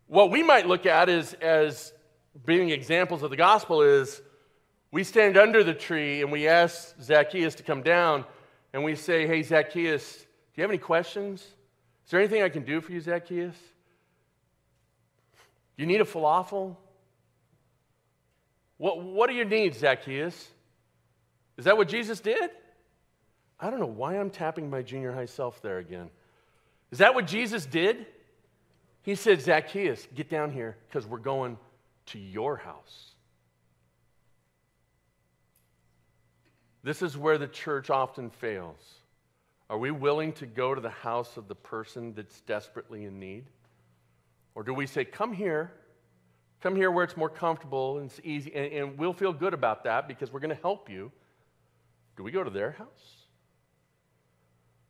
What 0.09 0.31
we 0.31 0.43
might 0.43 0.67
look 0.67 0.87
at 0.87 1.09
is, 1.09 1.35
as 1.35 1.93
being 2.45 2.71
examples 2.71 3.23
of 3.23 3.31
the 3.31 3.37
gospel 3.37 3.83
is 3.83 4.21
we 4.91 5.05
stand 5.05 5.37
under 5.37 5.65
the 5.65 5.75
tree 5.75 6.23
and 6.23 6.31
we 6.31 6.47
ask 6.47 6.95
Zacchaeus 7.01 7.55
to 7.57 7.63
come 7.63 7.83
down 7.83 8.25
and 8.73 8.85
we 8.85 8.97
say, 8.97 9.27
Hey, 9.27 9.43
Zacchaeus, 9.43 10.19
do 10.19 10.27
you 10.57 10.63
have 10.63 10.71
any 10.71 10.79
questions? 10.79 11.41
Is 12.05 12.11
there 12.11 12.21
anything 12.21 12.43
I 12.43 12.49
can 12.49 12.65
do 12.65 12.81
for 12.81 12.93
you, 12.93 13.01
Zacchaeus? 13.01 13.57
You 15.77 15.87
need 15.87 16.01
a 16.01 16.05
falafel? 16.05 16.77
What, 18.79 19.03
what 19.03 19.29
do 19.29 19.37
you 19.37 19.45
need, 19.45 19.75
Zacchaeus? 19.75 20.49
Is 21.57 21.65
that 21.67 21.77
what 21.77 21.89
Jesus 21.89 22.21
did? 22.21 22.51
I 23.61 23.71
don't 23.71 23.81
know 23.81 23.87
why 23.87 24.19
I'm 24.19 24.31
tapping 24.31 24.69
my 24.69 24.83
junior 24.83 25.13
high 25.13 25.27
self 25.27 25.63
there 25.63 25.79
again. 25.79 26.11
Is 26.91 26.99
that 26.99 27.15
what 27.15 27.27
Jesus 27.27 27.67
did? 27.67 28.07
He 29.03 29.15
said, 29.15 29.41
Zacchaeus, 29.41 30.07
get 30.15 30.29
down 30.29 30.51
here 30.51 30.77
because 30.89 31.07
we're 31.07 31.19
going 31.19 31.59
to 32.07 32.19
your 32.19 32.57
house. 32.57 33.15
This 36.83 37.01
is 37.01 37.17
where 37.17 37.39
the 37.39 37.47
church 37.47 37.91
often 37.91 38.31
fails. 38.31 38.95
Are 39.71 39.79
we 39.79 39.91
willing 39.91 40.33
to 40.35 40.47
go 40.47 40.75
to 40.75 40.81
the 40.81 40.91
house 40.91 41.37
of 41.37 41.49
the 41.49 41.55
person 41.55 42.13
that's 42.15 42.41
desperately 42.43 43.05
in 43.05 43.19
need? 43.19 43.45
Or 44.55 44.63
do 44.63 44.75
we 44.75 44.87
say, 44.87 45.05
come 45.05 45.33
here, 45.33 45.73
come 46.65 46.75
here 46.75 46.91
where 46.91 47.05
it's 47.05 47.17
more 47.17 47.29
comfortable 47.29 47.99
and 47.99 48.11
it's 48.11 48.19
easy, 48.25 48.51
and, 48.55 48.73
and 48.73 48.99
we'll 48.99 49.13
feel 49.13 49.35
good 49.35 49.53
about 49.53 49.85
that 49.85 50.09
because 50.09 50.33
we're 50.33 50.41
going 50.41 50.55
to 50.57 50.63
help 50.63 50.89
you? 50.89 51.13
Do 52.17 52.23
we 52.23 52.31
go 52.31 52.43
to 52.43 52.49
their 52.49 52.71
house? 52.71 53.27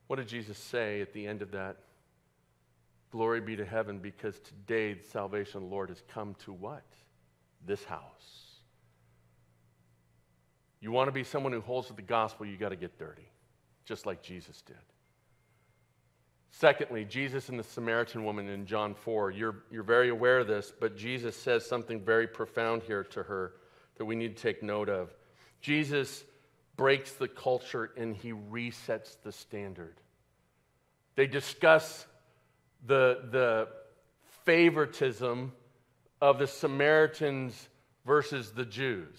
What 0.06 0.16
did 0.16 0.28
Jesus 0.28 0.56
say 0.56 1.00
at 1.00 1.12
the 1.12 1.26
end 1.26 1.42
of 1.42 1.50
that? 1.50 1.78
Glory 3.10 3.40
be 3.40 3.56
to 3.56 3.64
heaven 3.64 3.98
because 3.98 4.38
today 4.38 4.94
the 4.94 5.02
salvation 5.02 5.56
of 5.56 5.62
the 5.64 5.68
Lord 5.68 5.88
has 5.88 6.00
come 6.06 6.37
to 6.44 6.52
what? 6.52 6.84
This 7.66 7.82
house. 7.82 8.60
You 10.80 10.92
want 10.92 11.08
to 11.08 11.12
be 11.12 11.24
someone 11.24 11.52
who 11.52 11.60
holds 11.60 11.88
to 11.88 11.92
the 11.92 12.02
gospel, 12.02 12.46
you 12.46 12.56
got 12.56 12.68
to 12.68 12.76
get 12.76 13.00
dirty, 13.00 13.28
just 13.84 14.06
like 14.06 14.22
Jesus 14.22 14.62
did. 14.62 14.76
Secondly, 16.57 17.05
Jesus 17.05 17.49
and 17.49 17.59
the 17.59 17.64
Samaritan 17.64 18.25
woman 18.25 18.49
in 18.49 18.64
John 18.64 18.95
4. 18.95 19.33
You're, 19.33 19.64
you're 19.73 19.83
very 19.83 20.11
aware 20.11 20.38
of 20.38 20.47
this, 20.47 20.73
but 20.79 20.97
Jesus 20.97 21.35
says 21.37 21.67
something 21.67 22.01
very 22.01 22.29
profound 22.29 22.85
here 22.85 23.03
to 23.03 23.25
her 23.25 23.55
that 23.97 24.05
we 24.05 24.14
need 24.14 24.37
to 24.37 24.43
take 24.43 24.62
note 24.62 24.88
of. 24.88 25.12
Jesus 25.61 26.23
breaks 26.77 27.11
the 27.14 27.27
culture 27.27 27.90
and 27.97 28.14
he 28.14 28.33
resets 28.33 29.17
the 29.25 29.33
standard. 29.33 29.97
They 31.17 31.27
discuss 31.27 32.07
the, 32.87 33.19
the 33.33 33.67
favoritism 34.45 35.53
of 36.21 36.38
the 36.38 36.47
Samaritans 36.47 37.69
versus 38.07 38.53
the 38.53 38.64
Jews, 38.64 39.17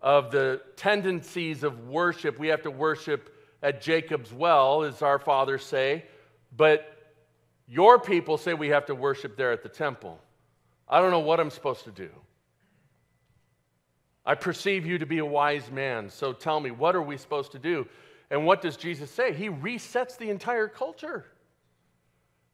of 0.00 0.30
the 0.30 0.60
tendencies 0.76 1.64
of 1.64 1.88
worship. 1.88 2.38
We 2.38 2.48
have 2.48 2.62
to 2.62 2.70
worship 2.70 3.34
at 3.64 3.82
Jacob's 3.82 4.32
well, 4.32 4.84
as 4.84 5.02
our 5.02 5.18
fathers 5.18 5.64
say, 5.64 6.04
but 6.56 7.14
your 7.66 7.98
people 7.98 8.36
say 8.36 8.54
we 8.54 8.68
have 8.68 8.86
to 8.86 8.94
worship 8.94 9.36
there 9.36 9.52
at 9.52 9.62
the 9.62 9.68
temple. 9.68 10.20
I 10.88 11.00
don't 11.00 11.10
know 11.10 11.20
what 11.20 11.40
I'm 11.40 11.50
supposed 11.50 11.84
to 11.84 11.90
do. 11.90 12.10
I 14.24 14.34
perceive 14.34 14.86
you 14.86 14.98
to 14.98 15.06
be 15.06 15.18
a 15.18 15.24
wise 15.26 15.70
man, 15.70 16.08
so 16.08 16.32
tell 16.32 16.60
me, 16.60 16.70
what 16.70 16.94
are 16.94 17.02
we 17.02 17.16
supposed 17.16 17.52
to 17.52 17.58
do? 17.58 17.86
And 18.30 18.46
what 18.46 18.62
does 18.62 18.76
Jesus 18.76 19.10
say? 19.10 19.32
He 19.32 19.48
resets 19.48 20.16
the 20.16 20.30
entire 20.30 20.68
culture. 20.68 21.26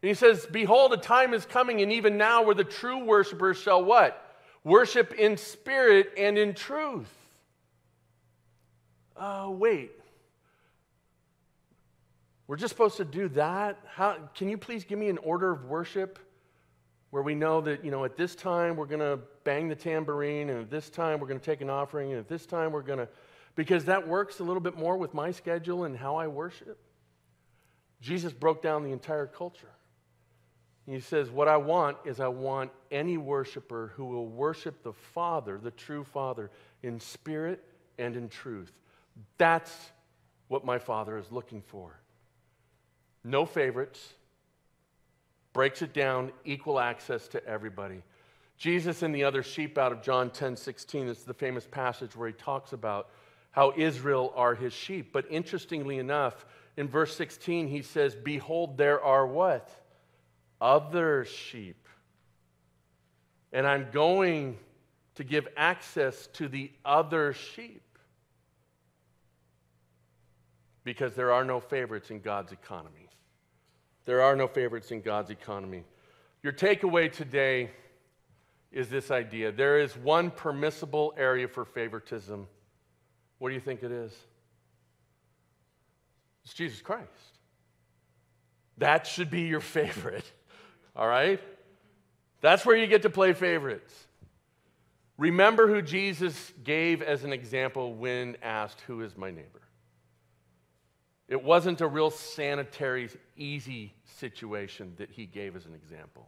he 0.00 0.14
says, 0.14 0.46
Behold, 0.50 0.92
a 0.92 0.96
time 0.96 1.34
is 1.34 1.44
coming, 1.44 1.82
and 1.82 1.92
even 1.92 2.16
now, 2.16 2.42
where 2.42 2.54
the 2.54 2.64
true 2.64 3.04
worshipers 3.04 3.58
shall 3.58 3.84
what? 3.84 4.24
Worship 4.64 5.12
in 5.14 5.36
spirit 5.36 6.12
and 6.16 6.38
in 6.38 6.54
truth. 6.54 7.12
Uh, 9.16 9.48
wait. 9.50 9.92
We're 12.48 12.56
just 12.56 12.72
supposed 12.72 12.96
to 12.96 13.04
do 13.04 13.28
that? 13.30 13.78
How, 13.86 14.16
can 14.34 14.48
you 14.48 14.58
please 14.58 14.84
give 14.84 14.98
me 14.98 15.08
an 15.08 15.18
order 15.18 15.52
of 15.52 15.66
worship? 15.66 16.18
where 17.10 17.22
we 17.22 17.34
know 17.34 17.60
that, 17.62 17.84
you 17.84 17.90
know, 17.90 18.04
at 18.04 18.16
this 18.16 18.34
time 18.34 18.76
we're 18.76 18.86
going 18.86 19.00
to 19.00 19.18
bang 19.44 19.68
the 19.68 19.74
tambourine, 19.74 20.50
and 20.50 20.60
at 20.60 20.70
this 20.70 20.90
time 20.90 21.20
we're 21.20 21.26
going 21.26 21.40
to 21.40 21.44
take 21.44 21.60
an 21.60 21.70
offering, 21.70 22.10
and 22.10 22.18
at 22.18 22.28
this 22.28 22.44
time 22.44 22.72
we're 22.72 22.82
going 22.82 22.98
to, 22.98 23.08
because 23.54 23.86
that 23.86 24.06
works 24.06 24.40
a 24.40 24.44
little 24.44 24.60
bit 24.60 24.76
more 24.76 24.96
with 24.96 25.14
my 25.14 25.30
schedule 25.30 25.84
and 25.84 25.96
how 25.96 26.16
I 26.16 26.26
worship. 26.26 26.78
Jesus 28.00 28.32
broke 28.32 28.62
down 28.62 28.84
the 28.84 28.92
entire 28.92 29.26
culture. 29.26 29.70
He 30.86 31.00
says, 31.00 31.30
What 31.30 31.48
I 31.48 31.56
want 31.58 31.98
is 32.06 32.20
I 32.20 32.28
want 32.28 32.70
any 32.90 33.18
worshiper 33.18 33.92
who 33.96 34.06
will 34.06 34.26
worship 34.26 34.82
the 34.82 34.92
Father, 34.92 35.58
the 35.62 35.70
true 35.70 36.04
Father, 36.04 36.50
in 36.82 37.00
spirit 37.00 37.62
and 37.98 38.16
in 38.16 38.28
truth. 38.28 38.72
That's 39.36 39.74
what 40.46 40.64
my 40.64 40.78
Father 40.78 41.18
is 41.18 41.30
looking 41.30 41.60
for. 41.60 41.98
No 43.28 43.44
favorites 43.44 44.14
breaks 45.52 45.82
it 45.82 45.92
down, 45.92 46.32
equal 46.44 46.80
access 46.80 47.28
to 47.28 47.46
everybody. 47.46 48.02
Jesus 48.56 49.02
and 49.02 49.14
the 49.14 49.24
other 49.24 49.42
sheep 49.42 49.76
out 49.76 49.92
of 49.92 50.02
John 50.02 50.30
10 50.30 50.56
16, 50.56 51.08
is 51.08 51.24
the 51.24 51.34
famous 51.34 51.66
passage 51.66 52.16
where 52.16 52.28
he 52.28 52.34
talks 52.34 52.72
about 52.72 53.10
how 53.50 53.72
Israel 53.76 54.32
are 54.34 54.54
his 54.54 54.72
sheep. 54.72 55.12
But 55.12 55.26
interestingly 55.30 55.98
enough, 55.98 56.46
in 56.76 56.88
verse 56.88 57.14
16, 57.16 57.68
he 57.68 57.82
says, 57.82 58.14
Behold, 58.14 58.78
there 58.78 59.02
are 59.02 59.26
what? 59.26 59.70
Other 60.60 61.24
sheep. 61.24 61.86
And 63.52 63.66
I'm 63.66 63.88
going 63.92 64.58
to 65.16 65.24
give 65.24 65.48
access 65.56 66.28
to 66.28 66.48
the 66.48 66.70
other 66.84 67.34
sheep. 67.34 67.82
Because 70.82 71.14
there 71.14 71.32
are 71.32 71.44
no 71.44 71.60
favorites 71.60 72.10
in 72.10 72.20
God's 72.20 72.52
economy. 72.52 72.97
There 74.08 74.22
are 74.22 74.34
no 74.34 74.48
favorites 74.48 74.90
in 74.90 75.02
God's 75.02 75.28
economy. 75.28 75.84
Your 76.42 76.54
takeaway 76.54 77.12
today 77.12 77.68
is 78.72 78.88
this 78.88 79.10
idea 79.10 79.52
there 79.52 79.80
is 79.80 79.94
one 79.98 80.30
permissible 80.30 81.12
area 81.18 81.46
for 81.46 81.66
favoritism. 81.66 82.46
What 83.36 83.50
do 83.50 83.54
you 83.54 83.60
think 83.60 83.82
it 83.82 83.92
is? 83.92 84.10
It's 86.42 86.54
Jesus 86.54 86.80
Christ. 86.80 87.10
That 88.78 89.06
should 89.06 89.30
be 89.30 89.42
your 89.42 89.60
favorite, 89.76 90.24
all 90.96 91.06
right? 91.06 91.42
That's 92.40 92.64
where 92.64 92.76
you 92.76 92.86
get 92.86 93.02
to 93.02 93.10
play 93.10 93.34
favorites. 93.34 93.92
Remember 95.18 95.68
who 95.68 95.82
Jesus 95.82 96.50
gave 96.64 97.02
as 97.02 97.24
an 97.24 97.34
example 97.34 97.92
when 97.92 98.38
asked, 98.42 98.80
Who 98.86 99.02
is 99.02 99.18
my 99.18 99.30
neighbor? 99.30 99.67
It 101.28 101.44
wasn't 101.44 101.82
a 101.82 101.86
real 101.86 102.10
sanitary, 102.10 103.10
easy 103.36 103.94
situation 104.16 104.94
that 104.96 105.10
he 105.10 105.26
gave 105.26 105.56
as 105.56 105.66
an 105.66 105.74
example. 105.74 106.26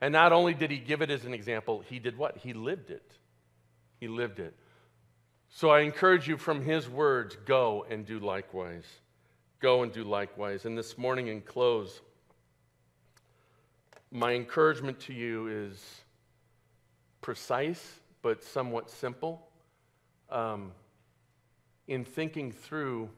And 0.00 0.12
not 0.12 0.32
only 0.32 0.54
did 0.54 0.70
he 0.70 0.78
give 0.78 1.02
it 1.02 1.10
as 1.10 1.24
an 1.24 1.34
example, 1.34 1.82
he 1.88 1.98
did 1.98 2.16
what? 2.16 2.36
He 2.36 2.52
lived 2.52 2.90
it. 2.90 3.12
He 3.98 4.06
lived 4.06 4.38
it. 4.38 4.54
So 5.50 5.70
I 5.70 5.80
encourage 5.80 6.28
you 6.28 6.36
from 6.36 6.62
his 6.62 6.88
words 6.88 7.36
go 7.46 7.84
and 7.90 8.06
do 8.06 8.20
likewise. 8.20 8.84
Go 9.60 9.82
and 9.82 9.92
do 9.92 10.04
likewise. 10.04 10.66
And 10.66 10.78
this 10.78 10.96
morning, 10.96 11.26
in 11.26 11.40
close, 11.40 12.00
my 14.12 14.34
encouragement 14.34 15.00
to 15.00 15.12
you 15.12 15.48
is 15.48 15.82
precise 17.20 18.00
but 18.22 18.44
somewhat 18.44 18.88
simple. 18.90 19.48
Um, 20.30 20.72
in 21.88 22.04
thinking 22.04 22.52
through 22.52 23.08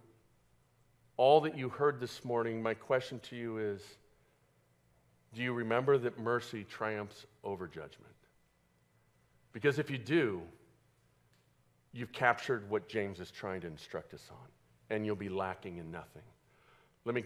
all 1.20 1.42
that 1.42 1.54
you 1.54 1.68
heard 1.68 2.00
this 2.00 2.24
morning, 2.24 2.62
my 2.62 2.72
question 2.72 3.20
to 3.20 3.36
you 3.36 3.58
is 3.58 3.82
do 5.34 5.42
you 5.42 5.52
remember 5.52 5.98
that 5.98 6.18
mercy 6.18 6.64
triumphs 6.64 7.26
over 7.44 7.68
judgment? 7.68 8.14
Because 9.52 9.78
if 9.78 9.90
you 9.90 9.98
do, 9.98 10.40
you've 11.92 12.10
captured 12.10 12.70
what 12.70 12.88
James 12.88 13.20
is 13.20 13.30
trying 13.30 13.60
to 13.60 13.66
instruct 13.66 14.14
us 14.14 14.26
on, 14.30 14.48
and 14.88 15.04
you'll 15.04 15.14
be 15.14 15.28
lacking 15.28 15.76
in 15.76 15.90
nothing. 15.90 16.22
Let 17.04 17.14
me 17.14 17.24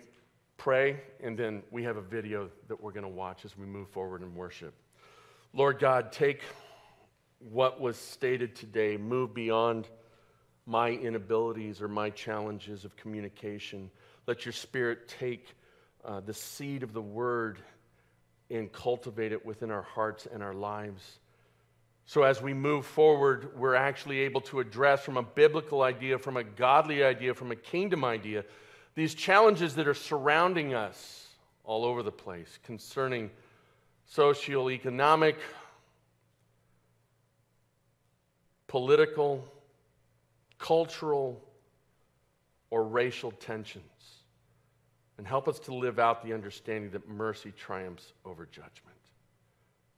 pray, 0.56 1.00
and 1.22 1.38
then 1.38 1.62
we 1.70 1.84
have 1.84 1.96
a 1.96 2.02
video 2.02 2.50
that 2.66 2.82
we're 2.82 2.90
going 2.90 3.04
to 3.04 3.08
watch 3.08 3.44
as 3.44 3.56
we 3.56 3.64
move 3.64 3.88
forward 3.90 4.22
in 4.22 4.34
worship. 4.34 4.74
Lord 5.52 5.78
God, 5.78 6.10
take 6.10 6.42
what 7.38 7.80
was 7.80 7.96
stated 7.96 8.56
today, 8.56 8.96
move 8.96 9.34
beyond 9.34 9.86
my 10.66 10.90
inabilities 10.90 11.82
or 11.82 11.88
my 11.88 12.10
challenges 12.10 12.84
of 12.84 12.96
communication. 12.96 13.90
Let 14.26 14.46
your 14.46 14.52
spirit 14.52 15.08
take 15.08 15.46
uh, 16.04 16.20
the 16.20 16.34
seed 16.34 16.82
of 16.82 16.92
the 16.92 17.02
word 17.02 17.58
and 18.50 18.72
cultivate 18.72 19.32
it 19.32 19.44
within 19.44 19.70
our 19.70 19.82
hearts 19.82 20.26
and 20.32 20.42
our 20.42 20.54
lives. 20.54 21.18
So, 22.06 22.22
as 22.22 22.42
we 22.42 22.52
move 22.52 22.84
forward, 22.84 23.58
we're 23.58 23.74
actually 23.74 24.20
able 24.20 24.42
to 24.42 24.60
address 24.60 25.02
from 25.02 25.16
a 25.16 25.22
biblical 25.22 25.82
idea, 25.82 26.18
from 26.18 26.36
a 26.36 26.44
godly 26.44 27.02
idea, 27.02 27.32
from 27.32 27.50
a 27.50 27.56
kingdom 27.56 28.04
idea, 28.04 28.44
these 28.94 29.14
challenges 29.14 29.74
that 29.76 29.88
are 29.88 29.94
surrounding 29.94 30.74
us 30.74 31.26
all 31.64 31.84
over 31.84 32.02
the 32.02 32.12
place 32.12 32.58
concerning 32.64 33.30
social, 34.06 34.70
economic, 34.70 35.36
political, 38.66 39.42
cultural, 40.64 41.38
or 42.70 42.84
racial 42.84 43.32
tensions. 43.32 43.84
And 45.18 45.26
help 45.26 45.46
us 45.46 45.58
to 45.60 45.74
live 45.74 45.98
out 45.98 46.24
the 46.24 46.32
understanding 46.32 46.90
that 46.92 47.06
mercy 47.06 47.52
triumphs 47.52 48.14
over 48.24 48.46
judgment. 48.46 48.96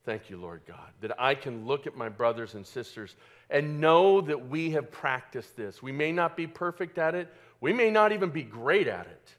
Thank 0.05 0.29
you, 0.29 0.38
Lord 0.38 0.62
God, 0.66 0.90
that 1.02 1.20
I 1.20 1.37
can 1.37 1.66
look 1.66 1.87
at 1.87 1.96
my 1.96 2.09
brothers 2.09 2.55
and 2.55 2.66
sisters 2.66 3.14
and 3.48 3.81
know 3.81 4.20
that 4.20 4.48
we 4.48 4.72
have 4.72 4.90
practiced 4.90 5.57
this. 5.57 5.85
We 5.85 5.92
may 5.92 6.11
not 6.11 6.37
be 6.37 6.48
perfect 6.48 6.98
at 6.98 7.14
it, 7.14 7.33
we 7.61 7.72
may 7.72 7.90
not 7.90 8.11
even 8.11 8.31
be 8.31 8.42
great 8.42 8.88
at 8.88 9.07
it, 9.07 9.35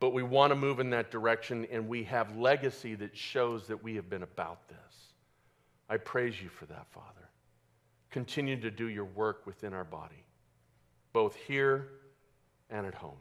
but 0.00 0.14
we 0.14 0.22
want 0.22 0.50
to 0.50 0.56
move 0.56 0.80
in 0.80 0.88
that 0.90 1.10
direction 1.10 1.66
and 1.70 1.88
we 1.88 2.04
have 2.04 2.36
legacy 2.38 2.94
that 2.94 3.14
shows 3.14 3.66
that 3.66 3.84
we 3.84 3.94
have 3.96 4.08
been 4.08 4.22
about 4.22 4.66
this. 4.68 4.76
I 5.90 5.98
praise 5.98 6.40
you 6.42 6.48
for 6.48 6.64
that, 6.66 6.86
Father. 6.90 7.25
Continue 8.16 8.58
to 8.62 8.70
do 8.70 8.86
your 8.86 9.04
work 9.04 9.44
within 9.44 9.74
our 9.74 9.84
body, 9.84 10.24
both 11.12 11.36
here 11.36 11.88
and 12.70 12.86
at 12.86 12.94
home. 12.94 13.18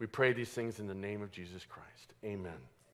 We 0.00 0.08
pray 0.08 0.32
these 0.32 0.48
things 0.48 0.80
in 0.80 0.88
the 0.88 0.96
name 0.96 1.22
of 1.22 1.30
Jesus 1.30 1.64
Christ. 1.64 2.14
Amen. 2.24 2.58